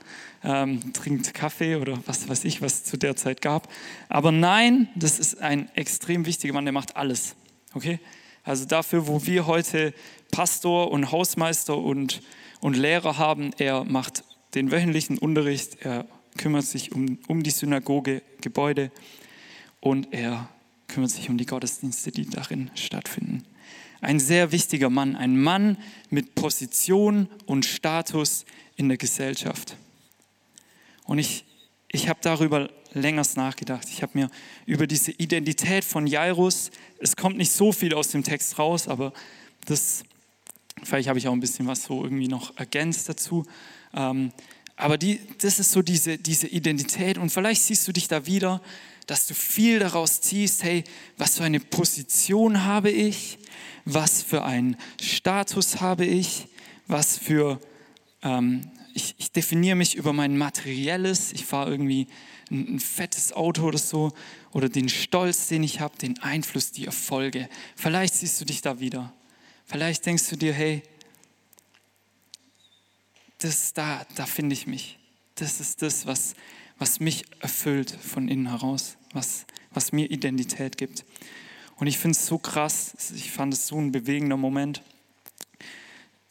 ähm, 0.45 0.93
trinkt 0.93 1.35
Kaffee 1.35 1.77
oder 1.77 1.99
was 2.07 2.29
weiß 2.29 2.45
ich, 2.45 2.63
was 2.63 2.75
es 2.75 2.85
zu 2.85 2.97
der 2.97 3.15
Zeit 3.17 3.43
gab. 3.43 3.69
Aber 4.09 4.33
nein, 4.33 4.89
das 4.95 5.19
ist 5.19 5.41
ein 5.41 5.69
extrem 5.75 6.25
wichtiger 6.25 6.55
Mann, 6.55 6.65
der 6.65 6.73
macht 6.73 6.97
alles. 6.97 7.35
Okay? 7.75 8.01
Also 8.45 8.65
dafür, 8.65 9.07
wo 9.07 9.25
wir 9.27 9.47
heute 9.47 9.93
Pastor 10.31 10.91
und 10.91 11.13
Hausmeister 11.13 11.77
und, 11.77 12.23
und 12.61 12.77
Lehrer 12.77 13.19
haben, 13.19 13.53
er 13.59 13.85
macht 13.85 14.25
den 14.55 14.71
wöchentlichen 14.71 15.19
Unterricht, 15.19 15.79
er 15.81 16.07
kümmert 16.37 16.65
sich 16.65 16.93
um, 16.93 17.19
um 17.29 17.43
die 17.43 17.51
Synagoge, 17.51 18.23
Gebäude 18.41 18.91
und 19.81 20.13
er 20.13 20.49
kümmert 20.89 21.11
sich 21.11 21.29
um 21.29 21.39
die 21.39 21.47
Gottesdienste, 21.47 22.13
die 22.13 22.29
darin 22.29 22.71
stattfinden. 22.75 23.45
Ein 24.01 24.19
sehr 24.19 24.53
wichtiger 24.53 24.91
Mann, 24.91 25.17
ein 25.17 25.41
Mann 25.41 25.77
mit 26.11 26.35
Position 26.35 27.29
und 27.47 27.65
Status 27.65 28.45
in 28.77 28.89
der 28.89 28.99
Gesellschaft. 28.99 29.77
Und 31.05 31.19
ich, 31.19 31.45
ich 31.89 32.09
habe 32.09 32.19
darüber 32.23 32.69
länger 32.95 33.23
nachgedacht. 33.37 33.89
Ich 33.91 34.03
habe 34.03 34.19
mir 34.19 34.31
über 34.67 34.87
diese 34.87 35.13
Identität 35.13 35.85
von 35.85 36.07
Jairus, 36.07 36.71
es 36.99 37.17
kommt 37.17 37.37
nicht 37.39 37.53
so 37.53 37.73
viel 37.73 37.95
aus 37.95 38.09
dem 38.09 38.23
Text 38.23 38.59
raus, 38.59 38.89
aber 38.89 39.13
das, 39.67 40.05
vielleicht 40.83 41.09
habe 41.09 41.19
ich 41.19 41.29
auch 41.29 41.33
ein 41.33 41.41
bisschen 41.41 41.67
was 41.67 41.85
so 41.85 42.03
irgendwie 42.03 42.29
noch 42.29 42.57
ergänzt 42.57 43.09
dazu. 43.09 43.45
Ähm, 43.95 44.33
aber 44.77 44.99
die, 44.99 45.21
das 45.41 45.59
ist 45.59 45.71
so 45.71 45.83
diese, 45.83 46.19
diese 46.19 46.49
Identität 46.49 47.19
und 47.19 47.31
vielleicht 47.31 47.63
siehst 47.63 47.87
du 47.87 47.93
dich 47.93 48.09
da 48.09 48.27
wieder, 48.27 48.61
dass 49.07 49.27
du 49.27 49.35
viel 49.35 49.79
daraus 49.79 50.21
ziehst, 50.21 50.63
hey, 50.63 50.85
was 51.19 51.37
für 51.37 51.45
eine 51.45 51.61
Position 51.61 52.65
habe 52.65 52.91
ich, 52.91 53.39
was 53.85 54.23
für 54.23 54.45
einen 54.45 54.77
Status 55.01 55.81
habe 55.81 56.05
ich, 56.05 56.49
was 56.87 57.19
für, 57.19 57.61
ähm, 58.23 58.71
ich, 58.95 59.15
ich 59.19 59.33
definiere 59.33 59.77
mich 59.77 59.95
über 59.95 60.13
mein 60.13 60.37
Materielles, 60.37 61.33
ich 61.33 61.45
fahre 61.45 61.71
irgendwie 61.71 62.07
ein, 62.51 62.77
ein 62.77 62.81
fettes 62.81 63.33
Auto 63.33 63.65
oder 63.65 63.79
so, 63.79 64.13
oder 64.53 64.69
den 64.69 64.89
Stolz, 64.89 65.49
den 65.49 65.63
ich 65.63 65.81
habe, 65.81 65.97
den 65.97 66.19
Einfluss, 66.21 66.73
die 66.73 66.87
Erfolge. 66.87 67.49
Vielleicht 67.77 68.15
siehst 68.15 68.41
du 68.41 68.45
dich 68.45 68.63
da 68.63 68.81
wieder. 68.81 69.13
Vielleicht 69.67 70.05
denkst 70.07 70.29
du 70.29 70.37
dir, 70.37 70.53
hey, 70.53 70.83
das 73.39 73.73
da, 73.73 74.07
da 74.15 74.27
finde 74.27 74.55
ich 74.55 74.67
mich. 74.67 74.99
Das 75.35 75.61
ist 75.61 75.83
das, 75.83 76.07
was, 76.07 76.35
was 76.79 77.01
mich 77.01 77.25
erfüllt 77.41 77.91
von 77.91 78.29
innen 78.29 78.49
heraus, 78.49 78.97
was, 79.13 79.47
was 79.73 79.93
mir 79.93 80.11
Identität 80.11 80.77
gibt. 80.77 81.05
Und 81.77 81.87
ich 81.87 81.99
finde 81.99 82.17
es 82.17 82.27
so 82.27 82.39
krass, 82.39 83.13
ich 83.15 83.33
fand 83.33 83.55
es 83.55 83.67
so 83.67 83.79
ein 83.79 83.93
bewegender 83.93 84.37
Moment. 84.37 84.83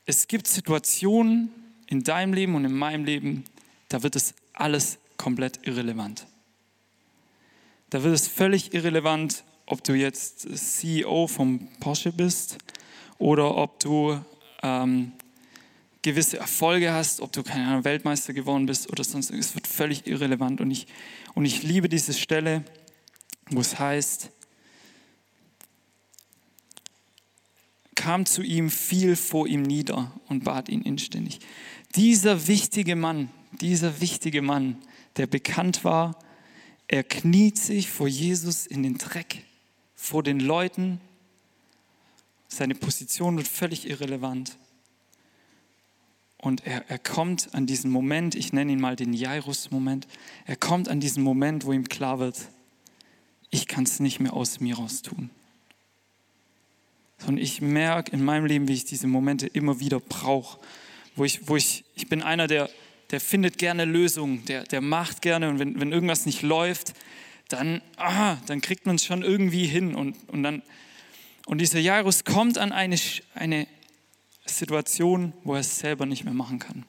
Es 0.06 0.28
gibt 0.28 0.48
Situationen 0.48 1.52
in 1.88 2.04
deinem 2.04 2.34
Leben 2.34 2.56
und 2.56 2.64
in 2.64 2.74
meinem 2.74 3.04
Leben, 3.04 3.44
da 3.90 4.04
wird 4.04 4.16
es 4.16 4.34
alles 4.54 4.98
komplett 5.18 5.60
irrelevant. 5.68 6.28
Da 7.90 8.04
wird 8.04 8.16
es 8.16 8.28
völlig 8.28 8.74
irrelevant, 8.74 9.44
ob 9.66 9.84
du 9.84 9.94
jetzt 9.94 10.48
CEO 10.56 11.28
vom 11.28 11.68
Porsche 11.80 12.14
bist 12.14 12.58
oder 13.22 13.56
ob 13.56 13.80
du 13.80 14.20
ähm, 14.64 15.12
gewisse 16.02 16.40
Erfolge 16.40 16.92
hast, 16.92 17.22
ob 17.22 17.32
du 17.32 17.44
keine 17.44 17.84
Weltmeister 17.84 18.34
geworden 18.34 18.66
bist 18.66 18.92
oder 18.92 19.04
sonst 19.04 19.30
irgendwas, 19.30 19.54
wird 19.54 19.68
völlig 19.68 20.08
irrelevant. 20.08 20.60
Und 20.60 20.72
ich, 20.72 20.88
und 21.36 21.46
ich 21.46 21.62
liebe 21.62 21.88
diese 21.88 22.14
Stelle, 22.14 22.64
wo 23.52 23.60
es 23.62 23.78
heißt, 23.78 24.32
kam 27.94 28.26
zu 28.26 28.42
ihm, 28.42 28.72
fiel 28.72 29.16
vor 29.16 29.48
ihm 29.48 29.62
nieder 29.62 30.12
und 30.28 30.44
bat 30.44 30.68
ihn 30.68 30.82
inständig. 30.82 31.40
Dieser 31.96 32.48
wichtige 32.48 32.96
Mann, 32.96 33.30
dieser 33.52 34.02
wichtige 34.02 34.42
Mann, 34.42 34.78
der 35.18 35.28
bekannt 35.28 35.84
war, 35.84 36.18
er 36.88 37.04
kniet 37.04 37.60
sich 37.60 37.88
vor 37.88 38.08
Jesus 38.08 38.66
in 38.66 38.82
den 38.82 38.98
Dreck, 38.98 39.44
vor 39.94 40.24
den 40.24 40.40
Leuten. 40.40 41.00
Seine 42.54 42.76
Position 42.76 43.38
wird 43.38 43.48
völlig 43.48 43.90
irrelevant. 43.90 44.58
Und 46.38 46.68
er, 46.68 46.84
er 46.90 47.00
kommt 47.00 47.56
an 47.56 47.66
diesen 47.66 47.90
Moment, 47.90 48.36
ich 48.36 48.52
nenne 48.52 48.74
ihn 48.74 48.82
mal 48.82 48.98
den 48.98 49.14
Jairus-Moment, 49.14 50.06
er 50.46 50.58
kommt 50.58 50.90
an 50.90 51.00
diesen 51.00 51.24
Moment, 51.24 51.66
wo 51.66 51.72
ihm 51.72 51.88
klar 51.88 52.20
wird, 52.20 52.38
ich 53.52 53.68
kann 53.68 53.86
es 53.86 54.02
nicht 54.02 54.20
mehr 54.20 54.34
aus 54.34 54.60
mir 54.60 54.76
raus 54.76 55.02
tun. 55.02 55.30
Und 57.26 57.38
ich 57.38 57.62
merke 57.62 58.12
in 58.12 58.22
meinem 58.22 58.48
Leben, 58.48 58.68
wie 58.68 58.74
ich 58.74 58.84
diese 58.84 59.08
Momente 59.08 59.48
immer 59.48 59.80
wieder 59.80 60.02
brauche, 60.02 60.60
wo 61.16 61.24
ich, 61.24 61.48
wo 61.48 61.56
ich, 61.56 61.86
ich 61.96 62.10
bin 62.10 62.22
einer, 62.22 62.48
der, 62.48 62.70
der 63.12 63.22
findet 63.22 63.60
gerne 63.60 63.86
Lösungen, 63.86 64.44
der, 64.46 64.64
der 64.66 64.82
macht 64.82 65.22
gerne 65.22 65.48
und 65.48 65.60
wenn, 65.60 65.80
wenn 65.80 65.94
irgendwas 65.94 66.26
nicht 66.26 66.42
läuft, 66.42 66.96
dann, 67.48 67.82
ah, 67.96 68.36
dann 68.48 68.60
kriegt 68.60 68.86
man 68.86 68.98
es 68.98 69.06
schon 69.06 69.24
irgendwie 69.24 69.68
hin 69.68 69.96
und, 69.96 70.18
und 70.28 70.44
dann, 70.44 70.64
und 71.46 71.60
dieser 71.60 71.80
Jairus 71.80 72.24
kommt 72.24 72.58
an 72.58 72.72
eine, 72.72 72.98
eine 73.34 73.68
Situation, 74.46 75.34
wo 75.44 75.54
er 75.54 75.62
es 75.62 75.80
selber 75.80 76.06
nicht 76.06 76.24
mehr 76.24 76.34
machen 76.34 76.60
kann. 76.60 76.86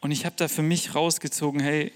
Und 0.00 0.10
ich 0.10 0.26
habe 0.26 0.36
da 0.36 0.48
für 0.48 0.62
mich 0.62 0.94
rausgezogen, 0.94 1.60
hey, 1.60 1.92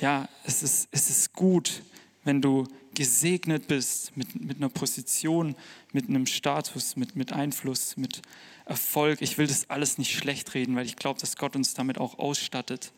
ja, 0.00 0.28
es 0.44 0.62
ist, 0.62 0.88
es 0.90 1.10
ist 1.10 1.32
gut, 1.34 1.82
wenn 2.24 2.40
du 2.40 2.66
gesegnet 2.94 3.68
bist 3.68 4.16
mit, 4.16 4.40
mit 4.40 4.56
einer 4.56 4.68
Position, 4.68 5.56
mit 5.92 6.08
einem 6.08 6.26
Status, 6.26 6.96
mit, 6.96 7.16
mit 7.16 7.32
Einfluss, 7.32 7.96
mit 7.96 8.22
Erfolg. 8.64 9.20
Ich 9.20 9.36
will 9.36 9.46
das 9.46 9.68
alles 9.68 9.98
nicht 9.98 10.12
schlecht 10.12 10.54
reden, 10.54 10.74
weil 10.76 10.86
ich 10.86 10.96
glaube, 10.96 11.20
dass 11.20 11.36
Gott 11.36 11.54
uns 11.54 11.74
damit 11.74 11.98
auch 11.98 12.18
ausstattet. 12.18 12.92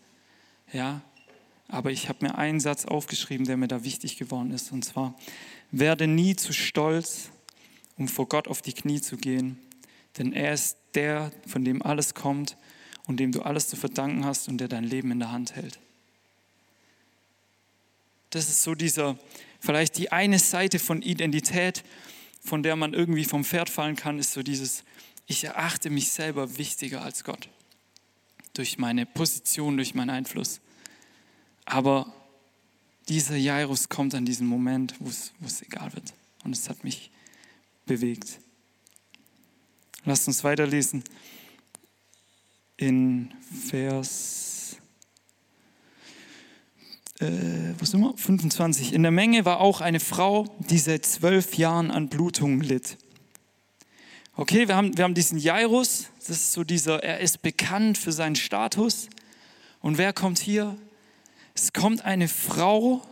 Ja, 0.72 1.02
aber 1.68 1.90
ich 1.90 2.08
habe 2.08 2.24
mir 2.24 2.36
einen 2.36 2.60
Satz 2.60 2.84
aufgeschrieben, 2.84 3.46
der 3.46 3.56
mir 3.56 3.68
da 3.68 3.84
wichtig 3.84 4.16
geworden 4.16 4.50
ist, 4.52 4.72
und 4.72 4.84
zwar, 4.84 5.16
werde 5.70 6.06
nie 6.06 6.36
zu 6.36 6.52
stolz, 6.52 7.30
um 7.96 8.08
vor 8.08 8.28
Gott 8.28 8.48
auf 8.48 8.62
die 8.62 8.72
Knie 8.72 9.00
zu 9.00 9.16
gehen, 9.16 9.58
denn 10.18 10.32
er 10.32 10.54
ist 10.54 10.76
der, 10.94 11.32
von 11.46 11.64
dem 11.64 11.82
alles 11.82 12.14
kommt 12.14 12.56
und 13.06 13.18
dem 13.18 13.32
du 13.32 13.42
alles 13.42 13.68
zu 13.68 13.76
verdanken 13.76 14.24
hast 14.24 14.48
und 14.48 14.58
der 14.58 14.68
dein 14.68 14.84
Leben 14.84 15.10
in 15.10 15.18
der 15.18 15.32
Hand 15.32 15.56
hält. 15.56 15.78
Das 18.30 18.48
ist 18.48 18.62
so 18.62 18.74
dieser, 18.74 19.18
vielleicht 19.60 19.96
die 19.98 20.12
eine 20.12 20.38
Seite 20.38 20.78
von 20.78 21.02
Identität, 21.02 21.84
von 22.40 22.62
der 22.62 22.76
man 22.76 22.94
irgendwie 22.94 23.24
vom 23.24 23.44
Pferd 23.44 23.70
fallen 23.70 23.96
kann, 23.96 24.18
ist 24.18 24.32
so 24.32 24.42
dieses, 24.42 24.84
ich 25.26 25.44
erachte 25.44 25.90
mich 25.90 26.10
selber 26.10 26.58
wichtiger 26.58 27.02
als 27.02 27.24
Gott. 27.24 27.48
Durch 28.54 28.78
meine 28.78 29.06
Position, 29.06 29.76
durch 29.76 29.94
meinen 29.94 30.10
Einfluss. 30.10 30.60
Aber 31.66 32.12
dieser 33.08 33.36
Jairus 33.36 33.88
kommt 33.88 34.14
an 34.14 34.24
diesen 34.24 34.46
Moment, 34.46 34.94
wo 34.98 35.08
es 35.08 35.62
egal 35.62 35.92
wird. 35.92 36.14
Und 36.44 36.56
es 36.56 36.68
hat 36.68 36.82
mich 36.82 37.10
bewegt. 37.84 38.38
Lasst 40.04 40.26
uns 40.26 40.42
weiterlesen 40.44 41.04
in 42.76 43.32
Vers 43.68 44.46
äh, 47.20 47.72
was 47.78 47.94
wir? 47.94 48.14
25. 48.14 48.92
In 48.92 49.02
der 49.02 49.10
Menge 49.10 49.44
war 49.44 49.60
auch 49.60 49.80
eine 49.80 50.00
Frau, 50.00 50.44
die 50.70 50.78
seit 50.78 51.06
zwölf 51.06 51.56
Jahren 51.56 51.90
an 51.90 52.08
Blutungen 52.08 52.60
litt. 52.60 52.98
Okay, 54.34 54.68
wir 54.68 54.76
haben, 54.76 54.96
wir 54.96 55.04
haben 55.04 55.14
diesen 55.14 55.38
Jairus, 55.38 56.08
das 56.18 56.30
ist 56.30 56.52
so 56.52 56.62
dieser, 56.62 57.02
er 57.02 57.20
ist 57.20 57.40
bekannt 57.40 57.96
für 57.96 58.12
seinen 58.12 58.36
Status. 58.36 59.08
Und 59.80 59.96
wer 59.96 60.12
kommt 60.12 60.38
hier? 60.38 60.76
Es 61.56 61.72
kommt 61.72 62.04
eine 62.04 62.28
Frau, 62.28 63.02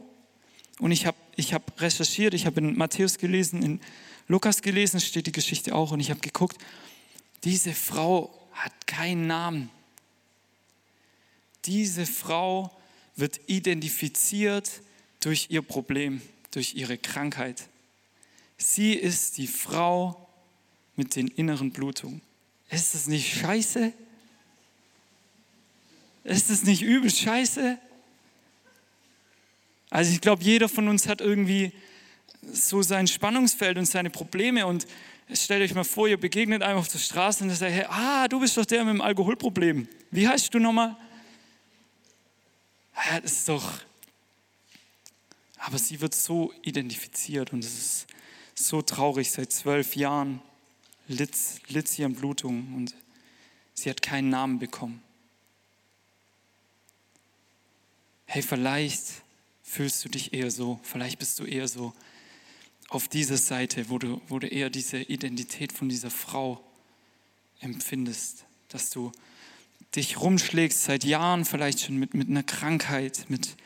und 0.79 0.93
ich 0.93 1.07
habe 1.07 1.17
ich 1.35 1.55
hab 1.55 1.81
recherchiert, 1.81 2.35
ich 2.35 2.45
habe 2.45 2.61
in 2.61 2.77
Matthäus 2.77 3.17
gelesen, 3.17 3.63
in 3.63 3.81
Lukas 4.29 4.61
gelesen, 4.61 5.01
steht 5.01 5.27
die 5.27 5.33
Geschichte 5.33 5.75
auch, 5.75 5.93
und 5.93 6.01
ich 6.01 6.11
habe 6.11 6.21
geguckt, 6.21 6.59
diese 7.43 7.73
Frau 7.73 8.31
hat 8.53 8.87
keinen 8.87 9.27
Namen. 9.27 9.71
Diese 11.65 12.05
Frau 12.05 12.71
wird 13.17 13.41
identifiziert 13.47 14.71
durch 15.21 15.47
ihr 15.49 15.63
Problem, 15.63 16.21
durch 16.51 16.75
ihre 16.75 16.99
Krankheit. 16.99 17.67
Sie 18.59 18.93
ist 18.93 19.39
die 19.39 19.47
Frau 19.47 20.29
mit 20.97 21.17
den 21.17 21.29
inneren 21.29 21.71
Blutungen. 21.71 22.21
Ist 22.69 22.95
das 22.95 23.07
nicht 23.07 23.39
scheiße? 23.39 23.93
Ist 26.25 26.51
das 26.51 26.65
nicht 26.65 26.83
übel 26.83 27.11
scheiße? 27.11 27.79
Also 29.95 30.11
ich 30.11 30.21
glaube, 30.21 30.43
jeder 30.43 30.69
von 30.69 30.89
uns 30.89 31.07
hat 31.07 31.21
irgendwie 31.21 31.71
so 32.43 32.83
sein 32.83 33.07
Spannungsfeld 33.07 33.79
und 33.79 33.87
seine 33.87 34.11
Probleme 34.11 34.67
und 34.67 34.89
stellt 35.33 35.63
euch 35.63 35.73
mal 35.73 35.85
vor, 35.85 36.09
ihr 36.09 36.19
begegnet 36.19 36.63
einem 36.63 36.81
auf 36.81 36.89
der 36.89 36.99
Straße 36.99 37.45
und 37.45 37.51
sagt, 37.51 37.71
hey, 37.71 37.87
ah, 37.89 38.27
du 38.27 38.41
bist 38.41 38.57
doch 38.57 38.65
der 38.65 38.85
mit 38.85 38.95
dem 38.95 39.01
Alkoholproblem. 39.01 39.87
Wie 40.11 40.27
heißt 40.27 40.53
du 40.53 40.59
nochmal? 40.59 40.97
Ja, 43.09 43.21
das 43.21 43.31
ist 43.35 43.49
doch. 43.49 43.73
Aber 45.59 45.79
sie 45.79 46.01
wird 46.01 46.17
so 46.17 46.53
identifiziert 46.63 47.53
und 47.53 47.65
es 47.65 47.79
ist 47.79 48.07
so 48.57 48.83
traurig. 48.83 49.31
Seit 49.31 49.53
zwölf 49.53 49.95
Jahren 49.95 50.43
litt, 51.07 51.37
litt 51.69 51.87
sie 51.87 52.05
an 52.05 52.17
Blutung 52.17 52.75
und 52.75 52.97
sie 53.75 53.91
hat 53.91 54.03
keinen 54.03 54.29
Namen 54.29 54.59
bekommen. 54.59 55.01
Hey, 58.27 58.43
vielleicht 58.43 59.24
fühlst 59.65 60.05
du 60.05 60.09
dich 60.09 60.33
eher 60.33 60.51
so, 60.51 60.79
vielleicht 60.83 61.19
bist 61.19 61.41
du 61.41 61.45
eher 61.45 61.67
so 61.67 61.93
auf 62.91 63.09
dieser 63.09 63.39
Seite, 63.39 63.89
wo 63.89 63.99
du, 63.99 64.21
wo 64.29 64.39
du 64.39 64.47
eher 64.47 64.71
diese 64.71 64.99
Identität 64.99 65.73
von 65.73 65.89
dieser 65.89 66.11
Frau 66.11 66.63
empfindest, 67.61 68.45
dass 68.69 68.91
du 68.91 69.11
dich 69.97 70.21
rumschlägst 70.21 70.85
seit 70.85 71.03
Jahren 71.03 71.45
vielleicht 71.45 71.81
schon 71.81 71.97
mit, 71.97 72.15
mit 72.15 72.29
einer 72.29 72.43
Krankheit, 72.43 73.25
mit, 73.29 73.57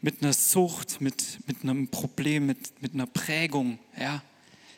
mit 0.00 0.22
einer 0.22 0.32
Sucht, 0.32 1.00
mit, 1.00 1.40
mit 1.46 1.62
einem 1.62 1.88
Problem, 1.88 2.46
mit, 2.46 2.80
mit 2.80 2.94
einer 2.94 3.06
Prägung. 3.06 3.78
Ja? 3.98 4.22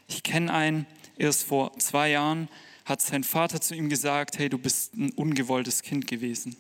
Ich 0.09 0.23
kenne 0.23 0.53
einen, 0.53 0.87
erst 1.19 1.45
vor 1.45 1.79
zwei 1.79 2.11
Jahren 2.11 2.49
hat 2.85 3.01
sein 3.01 3.23
Vater 3.25 3.61
zu 3.61 3.75
ihm 3.75 3.89
gesagt, 3.89 4.39
hey, 4.39 4.49
du 4.49 4.59
bist 4.59 4.95
ein 4.95 5.11
ungewolltes 5.11 5.83
Kind 5.83 6.07
gewesen. 6.09 6.57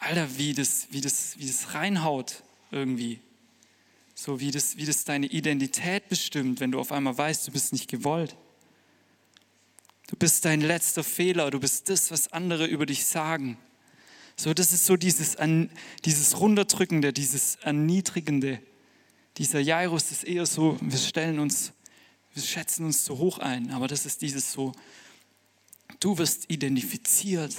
Alter, 0.00 0.36
wie 0.36 0.54
das, 0.54 0.88
wie 0.90 1.00
das, 1.00 1.38
wie 1.38 1.46
das 1.46 1.74
reinhaut 1.74 2.42
irgendwie. 2.70 3.20
So 4.14 4.40
wie 4.40 4.50
das, 4.50 4.76
wie 4.76 4.84
das 4.84 5.04
deine 5.04 5.26
Identität 5.26 6.08
bestimmt, 6.08 6.60
wenn 6.60 6.72
du 6.72 6.80
auf 6.80 6.92
einmal 6.92 7.16
weißt, 7.16 7.46
du 7.46 7.52
bist 7.52 7.72
nicht 7.72 7.88
gewollt. 7.88 8.36
Du 10.08 10.16
bist 10.16 10.44
dein 10.44 10.60
letzter 10.60 11.04
Fehler, 11.04 11.50
du 11.50 11.60
bist 11.60 11.88
das, 11.88 12.10
was 12.10 12.32
andere 12.32 12.66
über 12.66 12.86
dich 12.86 13.04
sagen. 13.04 13.58
So, 14.36 14.54
das 14.54 14.72
ist 14.72 14.86
so 14.86 14.96
dieses, 14.96 15.36
dieses 16.04 16.40
Runterdrückende, 16.40 17.12
dieses 17.12 17.56
Erniedrigende. 17.56 18.60
Dieser 19.36 19.60
Jairus 19.60 20.10
ist 20.10 20.24
eher 20.24 20.46
so, 20.46 20.78
wir 20.80 20.98
stellen 20.98 21.38
uns, 21.38 21.72
wir 22.32 22.42
schätzen 22.42 22.86
uns 22.86 23.04
so 23.04 23.18
hoch 23.18 23.38
ein, 23.38 23.70
aber 23.70 23.86
das 23.86 24.06
ist 24.06 24.22
dieses 24.22 24.52
so, 24.52 24.72
du 26.00 26.18
wirst 26.18 26.50
identifiziert 26.50 27.54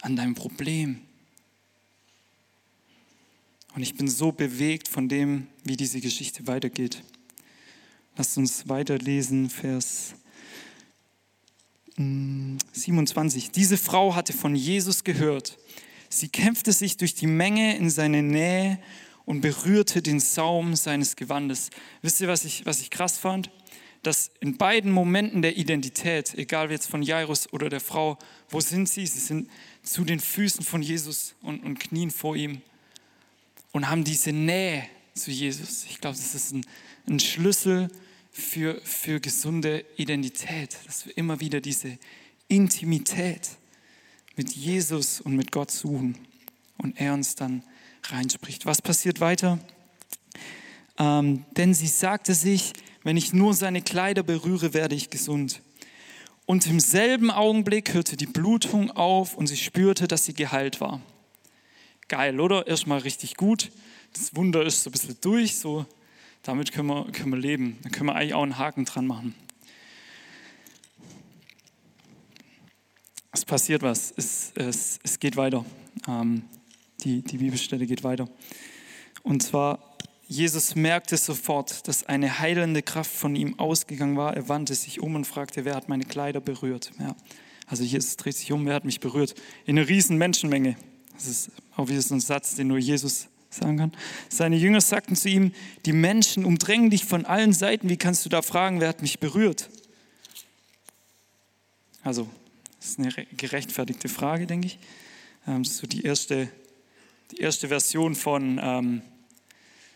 an 0.00 0.16
deinem 0.16 0.34
Problem. 0.34 1.00
Und 3.74 3.82
ich 3.82 3.96
bin 3.96 4.06
so 4.06 4.30
bewegt 4.30 4.86
von 4.86 5.08
dem, 5.08 5.48
wie 5.64 5.76
diese 5.76 6.00
Geschichte 6.00 6.46
weitergeht. 6.46 7.02
Lasst 8.16 8.38
uns 8.38 8.68
weiterlesen, 8.68 9.50
Vers 9.50 10.14
27. 11.96 13.50
Diese 13.50 13.76
Frau 13.76 14.14
hatte 14.14 14.32
von 14.32 14.54
Jesus 14.54 15.02
gehört. 15.02 15.58
Sie 16.08 16.28
kämpfte 16.28 16.72
sich 16.72 16.96
durch 16.96 17.14
die 17.14 17.26
Menge 17.26 17.76
in 17.76 17.90
seine 17.90 18.22
Nähe 18.22 18.78
und 19.24 19.40
berührte 19.40 20.02
den 20.02 20.20
Saum 20.20 20.76
seines 20.76 21.16
Gewandes. 21.16 21.70
Wisst 22.02 22.20
ihr, 22.20 22.28
was 22.28 22.44
ich, 22.44 22.66
was 22.66 22.80
ich 22.80 22.90
krass 22.90 23.18
fand? 23.18 23.50
Dass 24.04 24.30
in 24.38 24.56
beiden 24.56 24.92
Momenten 24.92 25.42
der 25.42 25.56
Identität, 25.56 26.34
egal 26.34 26.70
jetzt 26.70 26.88
von 26.88 27.02
Jairus 27.02 27.52
oder 27.52 27.68
der 27.70 27.80
Frau, 27.80 28.18
wo 28.48 28.60
sind 28.60 28.88
sie? 28.88 29.06
Sie 29.06 29.18
sind 29.18 29.50
zu 29.82 30.04
den 30.04 30.20
Füßen 30.20 30.64
von 30.64 30.82
Jesus 30.82 31.34
und, 31.42 31.64
und 31.64 31.80
knien 31.80 32.12
vor 32.12 32.36
ihm 32.36 32.60
und 33.74 33.90
haben 33.90 34.04
diese 34.04 34.32
Nähe 34.32 34.86
zu 35.14 35.32
Jesus. 35.32 35.84
Ich 35.90 36.00
glaube, 36.00 36.16
das 36.16 36.34
ist 36.34 36.52
ein, 36.52 36.64
ein 37.08 37.18
Schlüssel 37.18 37.90
für, 38.30 38.80
für 38.84 39.18
gesunde 39.18 39.84
Identität, 39.96 40.78
dass 40.86 41.06
wir 41.06 41.18
immer 41.18 41.40
wieder 41.40 41.60
diese 41.60 41.98
Intimität 42.46 43.50
mit 44.36 44.54
Jesus 44.54 45.20
und 45.20 45.34
mit 45.34 45.50
Gott 45.50 45.72
suchen 45.72 46.16
und 46.78 47.00
er 47.00 47.14
uns 47.14 47.34
dann 47.34 47.64
reinspricht. 48.04 48.64
Was 48.64 48.80
passiert 48.80 49.18
weiter? 49.18 49.58
Ähm, 50.96 51.44
denn 51.56 51.74
sie 51.74 51.88
sagte 51.88 52.34
sich, 52.34 52.72
Wenn 53.02 53.16
ich 53.16 53.32
nur 53.32 53.54
seine 53.54 53.82
Kleider 53.82 54.22
berühre, 54.22 54.72
werde 54.72 54.94
ich 54.94 55.10
gesund. 55.10 55.60
Und 56.46 56.66
im 56.66 56.78
selben 56.78 57.30
Augenblick 57.30 57.92
hörte 57.92 58.16
die 58.16 58.26
Blutung 58.26 58.92
auf 58.92 59.36
und 59.36 59.48
sie 59.48 59.56
spürte, 59.56 60.06
dass 60.06 60.24
sie 60.24 60.32
geheilt 60.32 60.80
war. 60.80 61.02
Geil, 62.08 62.38
oder? 62.40 62.66
Erstmal 62.66 62.98
richtig 62.98 63.36
gut. 63.36 63.70
Das 64.12 64.36
Wunder 64.36 64.64
ist 64.64 64.82
so 64.82 64.90
ein 64.90 64.92
bisschen 64.92 65.16
durch, 65.20 65.56
so 65.56 65.86
damit 66.42 66.72
können 66.72 66.88
wir, 66.88 67.10
können 67.12 67.30
wir 67.30 67.38
leben. 67.38 67.78
Da 67.82 67.88
können 67.88 68.06
wir 68.06 68.14
eigentlich 68.14 68.34
auch 68.34 68.42
einen 68.42 68.58
Haken 68.58 68.84
dran 68.84 69.06
machen. 69.06 69.34
Es 73.32 73.44
passiert 73.44 73.82
was, 73.82 74.12
es, 74.16 74.52
es, 74.54 75.00
es 75.02 75.18
geht 75.18 75.36
weiter. 75.36 75.64
Ähm, 76.06 76.44
die, 77.00 77.22
die 77.22 77.38
Bibelstelle 77.38 77.86
geht 77.86 78.04
weiter. 78.04 78.28
Und 79.22 79.42
zwar, 79.42 79.96
Jesus 80.28 80.74
merkte 80.74 81.16
sofort, 81.16 81.88
dass 81.88 82.04
eine 82.04 82.38
heilende 82.38 82.82
Kraft 82.82 83.10
von 83.10 83.34
ihm 83.34 83.58
ausgegangen 83.58 84.16
war. 84.16 84.36
Er 84.36 84.48
wandte 84.48 84.74
sich 84.74 85.00
um 85.00 85.14
und 85.14 85.26
fragte, 85.26 85.64
wer 85.64 85.74
hat 85.74 85.88
meine 85.88 86.04
Kleider 86.04 86.40
berührt? 86.40 86.92
Ja. 87.00 87.16
Also 87.66 87.82
Jesus 87.82 88.16
dreht 88.16 88.36
sich 88.36 88.52
um, 88.52 88.66
wer 88.66 88.74
hat 88.74 88.84
mich 88.84 89.00
berührt? 89.00 89.34
In 89.64 89.78
einer 89.78 89.88
riesen 89.88 90.18
Menschenmenge. 90.18 90.76
Das 91.14 91.26
ist 91.26 91.50
auch 91.76 91.88
wieder 91.88 92.02
so 92.02 92.14
ein 92.14 92.20
Satz, 92.20 92.54
den 92.56 92.68
nur 92.68 92.78
Jesus 92.78 93.28
sagen 93.50 93.78
kann. 93.78 93.92
Seine 94.28 94.56
Jünger 94.56 94.80
sagten 94.80 95.16
zu 95.16 95.28
ihm, 95.28 95.52
die 95.86 95.92
Menschen 95.92 96.44
umdrängen 96.44 96.90
dich 96.90 97.04
von 97.04 97.24
allen 97.24 97.52
Seiten, 97.52 97.88
wie 97.88 97.96
kannst 97.96 98.24
du 98.24 98.28
da 98.28 98.42
fragen, 98.42 98.80
wer 98.80 98.88
hat 98.88 99.00
mich 99.00 99.20
berührt? 99.20 99.70
Also, 102.02 102.28
das 102.80 102.90
ist 102.90 102.98
eine 102.98 103.12
gerechtfertigte 103.36 104.08
Frage, 104.08 104.46
denke 104.46 104.66
ich. 104.66 104.78
Ähm, 105.46 105.62
das 105.62 105.72
ist 105.72 105.78
so 105.78 105.86
die 105.86 106.02
erste, 106.02 106.48
die 107.30 107.38
erste 107.38 107.68
Version 107.68 108.14
von 108.14 108.60
ähm, 108.62 109.02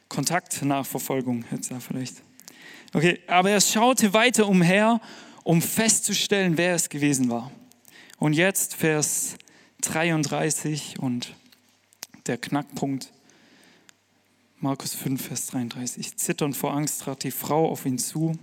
Kontaktnachverfolgung, 0.08 1.44
jetzt 1.50 1.70
da 1.70 1.80
vielleicht. 1.80 2.22
Okay, 2.94 3.20
aber 3.26 3.50
er 3.50 3.60
schaute 3.60 4.14
weiter 4.14 4.48
umher, 4.48 5.00
um 5.44 5.60
festzustellen, 5.60 6.56
wer 6.56 6.74
es 6.74 6.88
gewesen 6.88 7.28
war. 7.28 7.52
Und 8.18 8.32
jetzt 8.32 8.74
Vers 8.74 9.36
33 9.82 10.98
und 10.98 11.34
der 12.26 12.38
Knackpunkt. 12.38 13.12
Markus 14.60 14.94
5, 14.94 15.24
Vers 15.24 15.46
33. 15.48 16.16
Zitternd 16.16 16.56
vor 16.56 16.74
Angst 16.74 17.02
trat 17.02 17.22
die 17.22 17.30
Frau 17.30 17.68
auf 17.70 17.86
ihn 17.86 17.98
zu. 17.98 18.36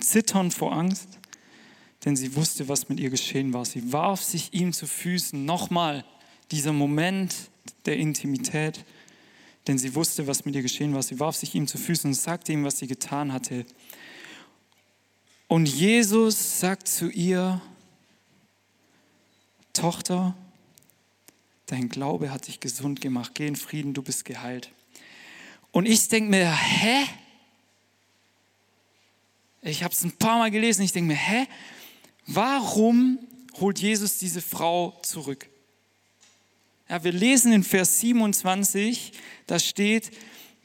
Zitternd 0.00 0.54
vor 0.54 0.72
Angst, 0.72 1.18
denn 2.04 2.16
sie 2.16 2.34
wusste, 2.36 2.68
was 2.68 2.88
mit 2.88 3.00
ihr 3.00 3.10
geschehen 3.10 3.52
war. 3.52 3.64
Sie 3.64 3.92
warf 3.92 4.22
sich 4.22 4.54
ihm 4.54 4.72
zu 4.72 4.86
Füßen. 4.86 5.44
Nochmal 5.44 6.04
dieser 6.50 6.72
Moment 6.72 7.34
der 7.84 7.98
Intimität, 7.98 8.84
denn 9.66 9.76
sie 9.78 9.94
wusste, 9.94 10.26
was 10.26 10.46
mit 10.46 10.54
ihr 10.54 10.62
geschehen 10.62 10.94
war. 10.94 11.02
Sie 11.02 11.20
warf 11.20 11.36
sich 11.36 11.54
ihm 11.54 11.66
zu 11.66 11.76
Füßen 11.76 12.10
und 12.10 12.14
sagte 12.14 12.52
ihm, 12.52 12.64
was 12.64 12.78
sie 12.78 12.86
getan 12.86 13.32
hatte. 13.32 13.66
Und 15.48 15.68
Jesus 15.68 16.60
sagt 16.60 16.88
zu 16.88 17.10
ihr, 17.10 17.60
Tochter, 19.74 20.34
dein 21.68 21.88
Glaube 21.88 22.30
hat 22.30 22.48
dich 22.48 22.60
gesund 22.60 23.00
gemacht. 23.00 23.32
Geh 23.34 23.46
in 23.46 23.56
Frieden, 23.56 23.94
du 23.94 24.02
bist 24.02 24.24
geheilt. 24.24 24.70
Und 25.70 25.86
ich 25.86 26.08
denke 26.08 26.30
mir, 26.30 26.50
hä? 26.50 27.04
Ich 29.62 29.82
habe 29.82 29.94
es 29.94 30.02
ein 30.02 30.12
paar 30.12 30.38
Mal 30.38 30.50
gelesen. 30.50 30.82
Ich 30.82 30.92
denke 30.92 31.08
mir, 31.08 31.18
hä? 31.18 31.46
Warum 32.26 33.18
holt 33.60 33.78
Jesus 33.78 34.18
diese 34.18 34.40
Frau 34.40 34.98
zurück? 35.02 35.48
Ja, 36.88 37.04
wir 37.04 37.12
lesen 37.12 37.52
in 37.52 37.62
Vers 37.62 38.00
27, 38.00 39.12
da 39.46 39.58
steht, 39.58 40.10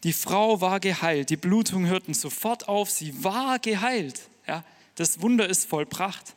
die 0.04 0.14
Frau 0.14 0.62
war 0.62 0.80
geheilt. 0.80 1.30
Die 1.30 1.38
Blutungen 1.38 1.90
hörten 1.90 2.14
sofort 2.14 2.68
auf. 2.68 2.90
Sie 2.90 3.24
war 3.24 3.60
geheilt. 3.60 4.22
Ja, 4.48 4.64
das 4.96 5.22
Wunder 5.22 5.48
ist 5.48 5.66
vollbracht. 5.66 6.36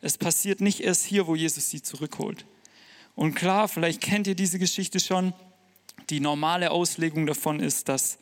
Es 0.00 0.18
passiert 0.18 0.60
nicht 0.60 0.80
erst 0.80 1.04
hier, 1.04 1.26
wo 1.26 1.34
Jesus 1.34 1.70
sie 1.70 1.82
zurückholt. 1.82 2.44
Und 3.18 3.34
klar, 3.34 3.66
vielleicht 3.66 4.00
kennt 4.00 4.28
ihr 4.28 4.36
diese 4.36 4.60
Geschichte 4.60 5.00
schon. 5.00 5.34
Die 6.08 6.20
normale 6.20 6.70
Auslegung 6.70 7.26
davon 7.26 7.58
ist, 7.58 7.88
dass 7.88 8.16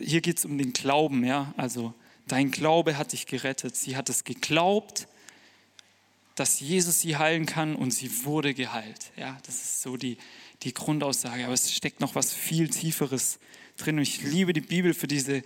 hier 0.00 0.20
geht 0.20 0.38
es 0.38 0.44
um 0.44 0.56
den 0.56 0.72
Glauben, 0.72 1.24
ja. 1.24 1.52
Also 1.56 1.94
dein 2.28 2.52
Glaube 2.52 2.96
hat 2.96 3.10
dich 3.10 3.26
gerettet. 3.26 3.74
Sie 3.74 3.96
hat 3.96 4.08
es 4.08 4.22
geglaubt, 4.22 5.08
dass 6.36 6.60
Jesus 6.60 7.00
sie 7.00 7.16
heilen 7.16 7.44
kann 7.44 7.74
und 7.74 7.90
sie 7.90 8.24
wurde 8.24 8.54
geheilt. 8.54 9.10
Ja, 9.16 9.36
das 9.46 9.56
ist 9.56 9.82
so 9.82 9.96
die, 9.96 10.16
die 10.62 10.74
Grundaussage. 10.74 11.44
Aber 11.44 11.54
es 11.54 11.74
steckt 11.74 11.98
noch 11.98 12.14
was 12.14 12.32
viel 12.32 12.68
Tieferes 12.68 13.40
drin. 13.78 13.96
Und 13.96 14.02
ich 14.02 14.22
liebe 14.22 14.52
die 14.52 14.60
Bibel 14.60 14.94
für 14.94 15.08
diese, 15.08 15.42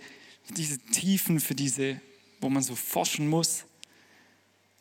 diese 0.55 0.77
Tiefen, 0.77 1.39
für 1.39 1.55
diese, 1.55 1.99
wo 2.39 2.49
man 2.49 2.61
so 2.61 2.75
forschen 2.75 3.27
muss. 3.29 3.65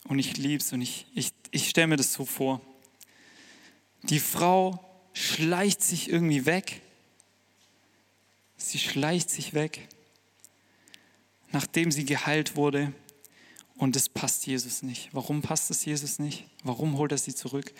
Und 0.06 0.18
ich 0.18 0.36
liebe 0.36 0.62
es 0.62 0.74
und 0.74 0.82
ich, 0.82 1.06
ich, 1.14 1.32
ich 1.52 1.70
stelle 1.70 1.86
mir 1.86 1.96
das 1.96 2.12
so 2.12 2.26
vor. 2.26 2.60
Die 4.10 4.20
Frau 4.20 4.84
schleicht 5.12 5.82
sich 5.82 6.10
irgendwie 6.10 6.46
weg. 6.46 6.82
Sie 8.56 8.78
schleicht 8.78 9.30
sich 9.30 9.54
weg, 9.54 9.88
nachdem 11.52 11.90
sie 11.90 12.04
geheilt 12.04 12.56
wurde. 12.56 12.92
Und 13.76 13.96
es 13.96 14.08
passt 14.08 14.46
Jesus 14.46 14.82
nicht. 14.82 15.08
Warum 15.12 15.42
passt 15.42 15.70
es 15.70 15.84
Jesus 15.84 16.18
nicht? 16.18 16.44
Warum 16.62 16.96
holt 16.96 17.12
er 17.12 17.18
sie 17.18 17.34
zurück? 17.34 17.72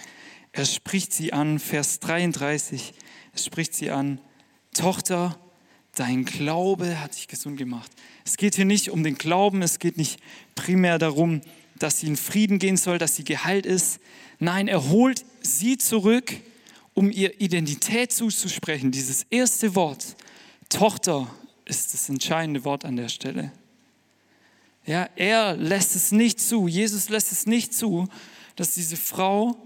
Er 0.53 0.65
spricht 0.65 1.13
sie 1.13 1.33
an, 1.33 1.59
Vers 1.59 2.01
33, 2.01 2.95
er 3.33 3.39
spricht 3.39 3.75
sie 3.75 3.91
an, 3.91 4.21
Tochter, 4.73 5.39
dein 5.95 6.25
Glaube 6.25 7.01
hat 7.01 7.17
dich 7.17 7.29
gesund 7.29 7.57
gemacht. 7.57 7.91
Es 8.25 8.37
geht 8.37 8.55
hier 8.55 8.65
nicht 8.65 8.91
um 8.91 9.03
den 9.05 9.17
Glauben, 9.17 9.63
es 9.63 9.79
geht 9.79 9.97
nicht 9.97 10.21
primär 10.55 10.99
darum, 10.99 11.41
dass 11.77 12.01
sie 12.01 12.07
in 12.07 12.17
Frieden 12.17 12.59
gehen 12.59 12.77
soll, 12.77 12.99
dass 12.99 13.17
sie 13.17 13.25
geheilt 13.25 13.67
ist. 13.67 14.01
Nein, 14.39 14.69
er 14.69 14.89
holt 14.89 15.25
sie 15.45 15.79
zurück 15.79 16.35
um 16.95 17.11
ihr 17.11 17.41
Identität 17.41 18.13
zuzusprechen. 18.13 18.91
Dieses 18.91 19.27
erste 19.31 19.75
Wort, 19.75 20.17
Tochter, 20.69 21.29
ist 21.65 21.95
das 21.95 22.09
entscheidende 22.09 22.65
Wort 22.65 22.85
an 22.85 22.97
der 22.97 23.09
Stelle. 23.09 23.53
Ja, 24.87 25.09
er 25.17 25.57
lässt 25.57 25.97
es 25.97 26.13
nicht 26.13 26.41
zu, 26.41 26.69
Jesus 26.69 27.09
lässt 27.09 27.33
es 27.33 27.47
nicht 27.47 27.73
zu, 27.73 28.07
dass 28.57 28.75
diese 28.75 28.97
Frau 28.97 29.57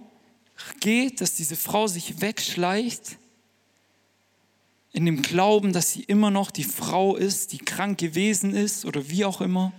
geht, 0.81 1.21
dass 1.21 1.35
diese 1.35 1.57
Frau 1.57 1.87
sich 1.89 2.21
wegschleicht 2.21 3.19
in 4.93 5.05
dem 5.07 5.23
Glauben, 5.23 5.73
dass 5.73 5.93
sie 5.93 6.05
immer 6.05 6.31
noch 6.31 6.51
die 6.51 6.65
Frau 6.65 7.17
ist, 7.17 7.53
die 7.53 7.59
krank 7.59 7.99
gewesen 7.99 8.55
ist 8.55 8.85
oder 8.85 9.11
wie 9.11 9.25
auch 9.25 9.41
immer, 9.41 9.73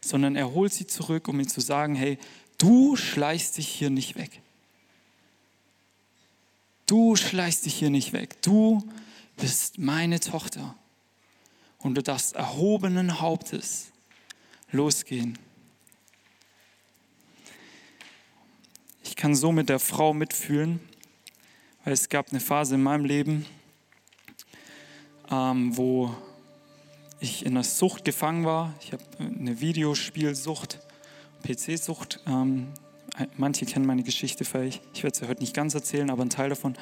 sondern 0.00 0.36
er 0.36 0.52
holt 0.52 0.72
sie 0.72 0.86
zurück, 0.86 1.28
um 1.28 1.40
ihr 1.40 1.48
zu 1.48 1.60
sagen, 1.60 1.94
hey, 1.94 2.18
du 2.58 2.96
schleichst 2.96 3.56
dich 3.56 3.68
hier 3.68 3.90
nicht 3.90 4.16
weg. 4.16 4.42
Du 6.86 7.16
schleichst 7.16 7.64
dich 7.64 7.74
hier 7.74 7.90
nicht 7.90 8.12
weg. 8.12 8.40
Du 8.42 8.86
bist 9.36 9.78
meine 9.78 10.20
Tochter. 10.20 10.74
Und 11.78 11.94
du 11.94 12.02
darfst 12.02 12.34
erhobenen 12.34 13.20
Hauptes 13.20 13.92
losgehen. 14.70 15.38
Ich 19.02 19.16
kann 19.16 19.34
so 19.34 19.52
mit 19.52 19.68
der 19.68 19.78
Frau 19.78 20.12
mitfühlen, 20.12 20.80
weil 21.84 21.92
es 21.92 22.08
gab 22.08 22.30
eine 22.30 22.40
Phase 22.40 22.74
in 22.74 22.82
meinem 22.82 23.04
Leben, 23.04 23.46
ähm, 25.30 25.76
wo 25.76 26.14
ich 27.20 27.46
in 27.46 27.54
der 27.54 27.64
Sucht 27.64 28.04
gefangen 28.04 28.44
war. 28.44 28.74
Ich 28.80 28.92
habe 28.92 29.04
eine 29.18 29.60
Videospielsucht, 29.60 30.80
PC-Sucht 31.42 32.20
ähm, 32.26 32.72
Manche 33.36 33.64
kennen 33.64 33.86
meine 33.86 34.02
Geschichte 34.02 34.44
vielleicht. 34.44 34.82
Ich 34.92 35.04
werde 35.04 35.16
sie 35.16 35.28
heute 35.28 35.40
nicht 35.40 35.54
ganz 35.54 35.74
erzählen, 35.74 36.10
aber 36.10 36.22
ein 36.22 36.30
Teil 36.30 36.48
davon. 36.48 36.74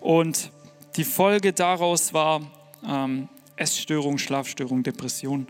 Und 0.00 0.50
die 0.96 1.04
Folge 1.04 1.52
daraus 1.52 2.12
war 2.12 2.42
ähm, 2.86 3.28
Essstörung, 3.56 4.18
Schlafstörung, 4.18 4.82
Depression 4.82 5.46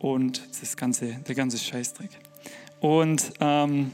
und 0.00 0.42
das 0.60 0.76
ganze, 0.76 1.06
der 1.26 1.34
ganze 1.34 1.58
Scheißdreck. 1.58 2.10
Und 2.80 3.32
ähm, 3.40 3.92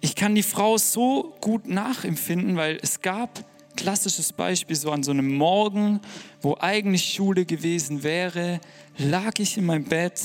ich 0.00 0.14
kann 0.14 0.34
die 0.34 0.42
Frau 0.42 0.76
so 0.76 1.36
gut 1.40 1.68
nachempfinden, 1.68 2.56
weil 2.56 2.78
es 2.82 3.00
gab 3.00 3.44
klassisches 3.76 4.32
Beispiel 4.32 4.74
so 4.74 4.90
an 4.90 5.04
so 5.04 5.12
einem 5.12 5.36
Morgen, 5.36 6.00
wo 6.42 6.56
eigentlich 6.58 7.14
Schule 7.14 7.44
gewesen 7.44 8.02
wäre, 8.02 8.60
lag 8.96 9.38
ich 9.38 9.56
in 9.56 9.66
meinem 9.66 9.84
Bett 9.84 10.20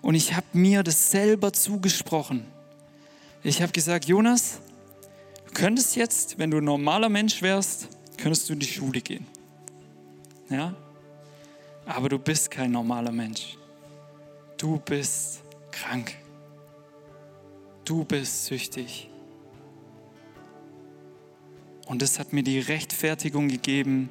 und 0.00 0.14
ich 0.14 0.34
habe 0.34 0.46
mir 0.54 0.82
das 0.82 1.10
selber 1.10 1.52
zugesprochen. 1.52 2.55
Ich 3.46 3.62
habe 3.62 3.70
gesagt, 3.70 4.06
Jonas, 4.06 4.58
du 5.46 5.52
könntest 5.54 5.94
jetzt, 5.94 6.36
wenn 6.36 6.50
du 6.50 6.56
ein 6.56 6.64
normaler 6.64 7.08
Mensch 7.08 7.42
wärst, 7.42 7.86
könntest 8.16 8.48
du 8.48 8.54
in 8.54 8.58
die 8.58 8.66
Schule 8.66 9.00
gehen. 9.00 9.24
Ja? 10.50 10.74
Aber 11.84 12.08
du 12.08 12.18
bist 12.18 12.50
kein 12.50 12.72
normaler 12.72 13.12
Mensch. 13.12 13.56
Du 14.56 14.80
bist 14.80 15.42
krank. 15.70 16.16
Du 17.84 18.04
bist 18.04 18.46
süchtig. 18.46 19.08
Und 21.86 22.02
das 22.02 22.18
hat 22.18 22.32
mir 22.32 22.42
die 22.42 22.58
Rechtfertigung 22.58 23.46
gegeben, 23.46 24.08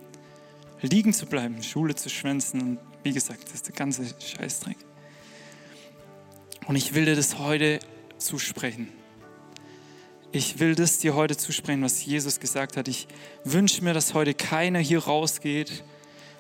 liegen 0.80 1.12
zu 1.12 1.26
bleiben, 1.26 1.62
Schule 1.62 1.94
zu 1.94 2.08
schwänzen 2.08 2.62
und 2.62 2.80
wie 3.04 3.12
gesagt, 3.12 3.44
das 3.44 3.56
ist 3.56 3.68
der 3.68 3.76
ganze 3.76 4.06
Scheißdreck. 4.18 4.78
Und 6.68 6.78
ich 6.78 6.94
will 6.94 7.04
dir 7.04 7.18
das 7.18 7.38
heute 7.38 7.80
zusprechen. 8.18 8.88
Ich 10.38 10.60
will 10.60 10.76
das 10.76 10.98
dir 10.98 11.16
heute 11.16 11.38
zusprechen, 11.38 11.82
was 11.82 12.06
Jesus 12.06 12.42
gesagt 12.42 12.76
hat. 12.76 12.90
Ich 12.90 13.08
wünsche 13.46 13.82
mir, 13.82 13.94
dass 13.94 14.14
heute 14.14 14.34
keiner 14.34 14.80
hier 14.80 15.00
rausgeht 15.00 15.86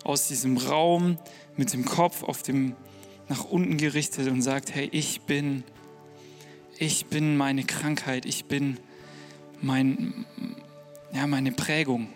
aus 0.03 0.27
diesem 0.27 0.57
Raum 0.57 1.17
mit 1.55 1.71
dem 1.71 1.85
Kopf 1.85 2.21
auf 2.21 2.43
dem 2.43 2.75
nach 3.29 3.45
unten 3.45 3.77
gerichtet 3.77 4.27
und 4.27 4.41
sagt, 4.41 4.75
hey, 4.75 4.89
ich 4.91 5.21
bin 5.21 5.63
ich 6.77 7.05
bin 7.05 7.37
meine 7.37 7.63
Krankheit, 7.63 8.25
ich 8.25 8.43
bin 8.43 8.81
mein 9.61 10.25
ja, 11.13 11.25
meine 11.25 11.53
Prägung. 11.53 12.09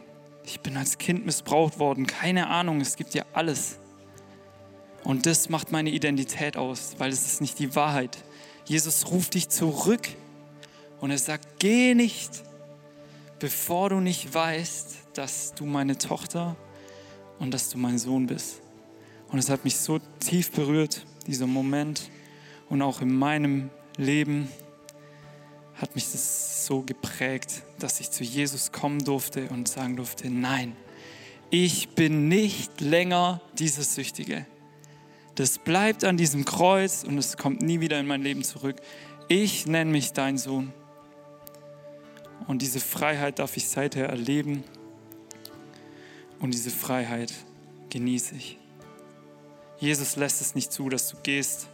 Ich 0.43 0.59
bin 0.59 0.75
als 0.75 0.97
Kind 0.97 1.25
missbraucht 1.25 1.79
worden, 1.79 2.07
keine 2.07 2.47
Ahnung, 2.47 2.81
es 2.81 2.97
gibt 2.97 3.13
ja 3.13 3.23
alles. 3.31 3.79
Und 5.05 5.25
das 5.25 5.47
macht 5.47 5.71
meine 5.71 5.91
Identität 5.91 6.57
aus, 6.57 6.95
weil 6.97 7.13
es 7.13 7.25
ist 7.25 7.39
nicht 7.39 7.57
die 7.57 7.73
Wahrheit. 7.73 8.17
Jesus 8.65 9.09
ruft 9.09 9.35
dich 9.35 9.47
zurück 9.47 10.09
und 11.01 11.11
er 11.11 11.17
sagt, 11.17 11.59
geh 11.59 11.93
nicht, 11.95 12.43
bevor 13.39 13.89
du 13.89 13.99
nicht 13.99 14.33
weißt, 14.33 14.97
dass 15.13 15.53
du 15.53 15.65
meine 15.65 15.97
Tochter 15.97 16.55
und 17.39 17.53
dass 17.53 17.69
du 17.69 17.77
mein 17.77 17.97
Sohn 17.97 18.27
bist. 18.27 18.61
Und 19.31 19.39
es 19.39 19.49
hat 19.49 19.63
mich 19.63 19.77
so 19.77 19.99
tief 20.19 20.51
berührt, 20.51 21.05
dieser 21.27 21.47
Moment. 21.47 22.09
Und 22.69 22.81
auch 22.81 23.01
in 23.01 23.13
meinem 23.13 23.69
Leben 23.97 24.49
hat 25.75 25.95
mich 25.95 26.11
das 26.11 26.65
so 26.65 26.81
geprägt, 26.81 27.63
dass 27.79 27.99
ich 27.99 28.11
zu 28.11 28.23
Jesus 28.23 28.71
kommen 28.71 29.03
durfte 29.03 29.47
und 29.49 29.67
sagen 29.67 29.95
durfte, 29.95 30.29
nein, 30.29 30.75
ich 31.51 31.89
bin 31.89 32.27
nicht 32.27 32.81
länger 32.81 33.41
dieser 33.57 33.83
Süchtige. 33.83 34.45
Das 35.35 35.57
bleibt 35.57 36.03
an 36.03 36.17
diesem 36.17 36.43
Kreuz 36.43 37.03
und 37.03 37.17
es 37.17 37.37
kommt 37.37 37.61
nie 37.61 37.79
wieder 37.79 37.99
in 37.99 38.07
mein 38.07 38.21
Leben 38.21 38.43
zurück. 38.43 38.75
Ich 39.29 39.65
nenne 39.67 39.89
mich 39.89 40.11
dein 40.11 40.37
Sohn. 40.37 40.73
Und 42.49 42.63
diese 42.63 42.79
Freiheit 42.79 43.37
darf 43.37 43.57
ich 43.57 43.69
seither 43.69 44.09
erleben. 44.09 44.63
Und 46.39 46.51
diese 46.51 46.71
Freiheit 46.71 47.31
genieße 47.91 48.33
ich. 48.33 48.57
Jesus 49.77 50.15
lässt 50.15 50.41
es 50.41 50.55
nicht 50.55 50.73
zu, 50.73 50.89
dass 50.89 51.09
du 51.09 51.17
gehst 51.21 51.67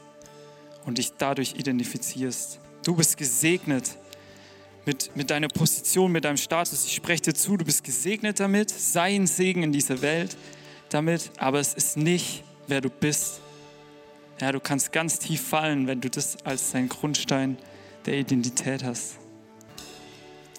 und 0.85 0.97
dich 0.97 1.13
dadurch 1.17 1.53
identifizierst. 1.55 2.59
Du 2.83 2.93
bist 2.93 3.15
gesegnet 3.15 3.97
mit, 4.85 5.15
mit 5.15 5.29
deiner 5.29 5.47
Position, 5.47 6.11
mit 6.11 6.25
deinem 6.25 6.35
Status. 6.35 6.83
Ich 6.83 6.95
spreche 6.95 7.21
dir 7.21 7.33
zu, 7.33 7.55
du 7.55 7.63
bist 7.63 7.81
gesegnet 7.81 8.41
damit. 8.41 8.69
Sei 8.69 9.15
ein 9.15 9.27
Segen 9.27 9.63
in 9.63 9.71
dieser 9.71 10.01
Welt 10.01 10.35
damit, 10.89 11.31
aber 11.37 11.61
es 11.61 11.73
ist 11.73 11.95
nicht, 11.95 12.43
wer 12.67 12.81
du 12.81 12.89
bist. 12.89 13.39
Ja, 14.41 14.51
du 14.51 14.59
kannst 14.59 14.91
ganz 14.91 15.19
tief 15.19 15.41
fallen, 15.41 15.87
wenn 15.87 16.01
du 16.01 16.09
das 16.09 16.35
als 16.43 16.73
dein 16.73 16.89
Grundstein 16.89 17.57
der 18.05 18.15
Identität 18.15 18.83
hast. 18.83 19.19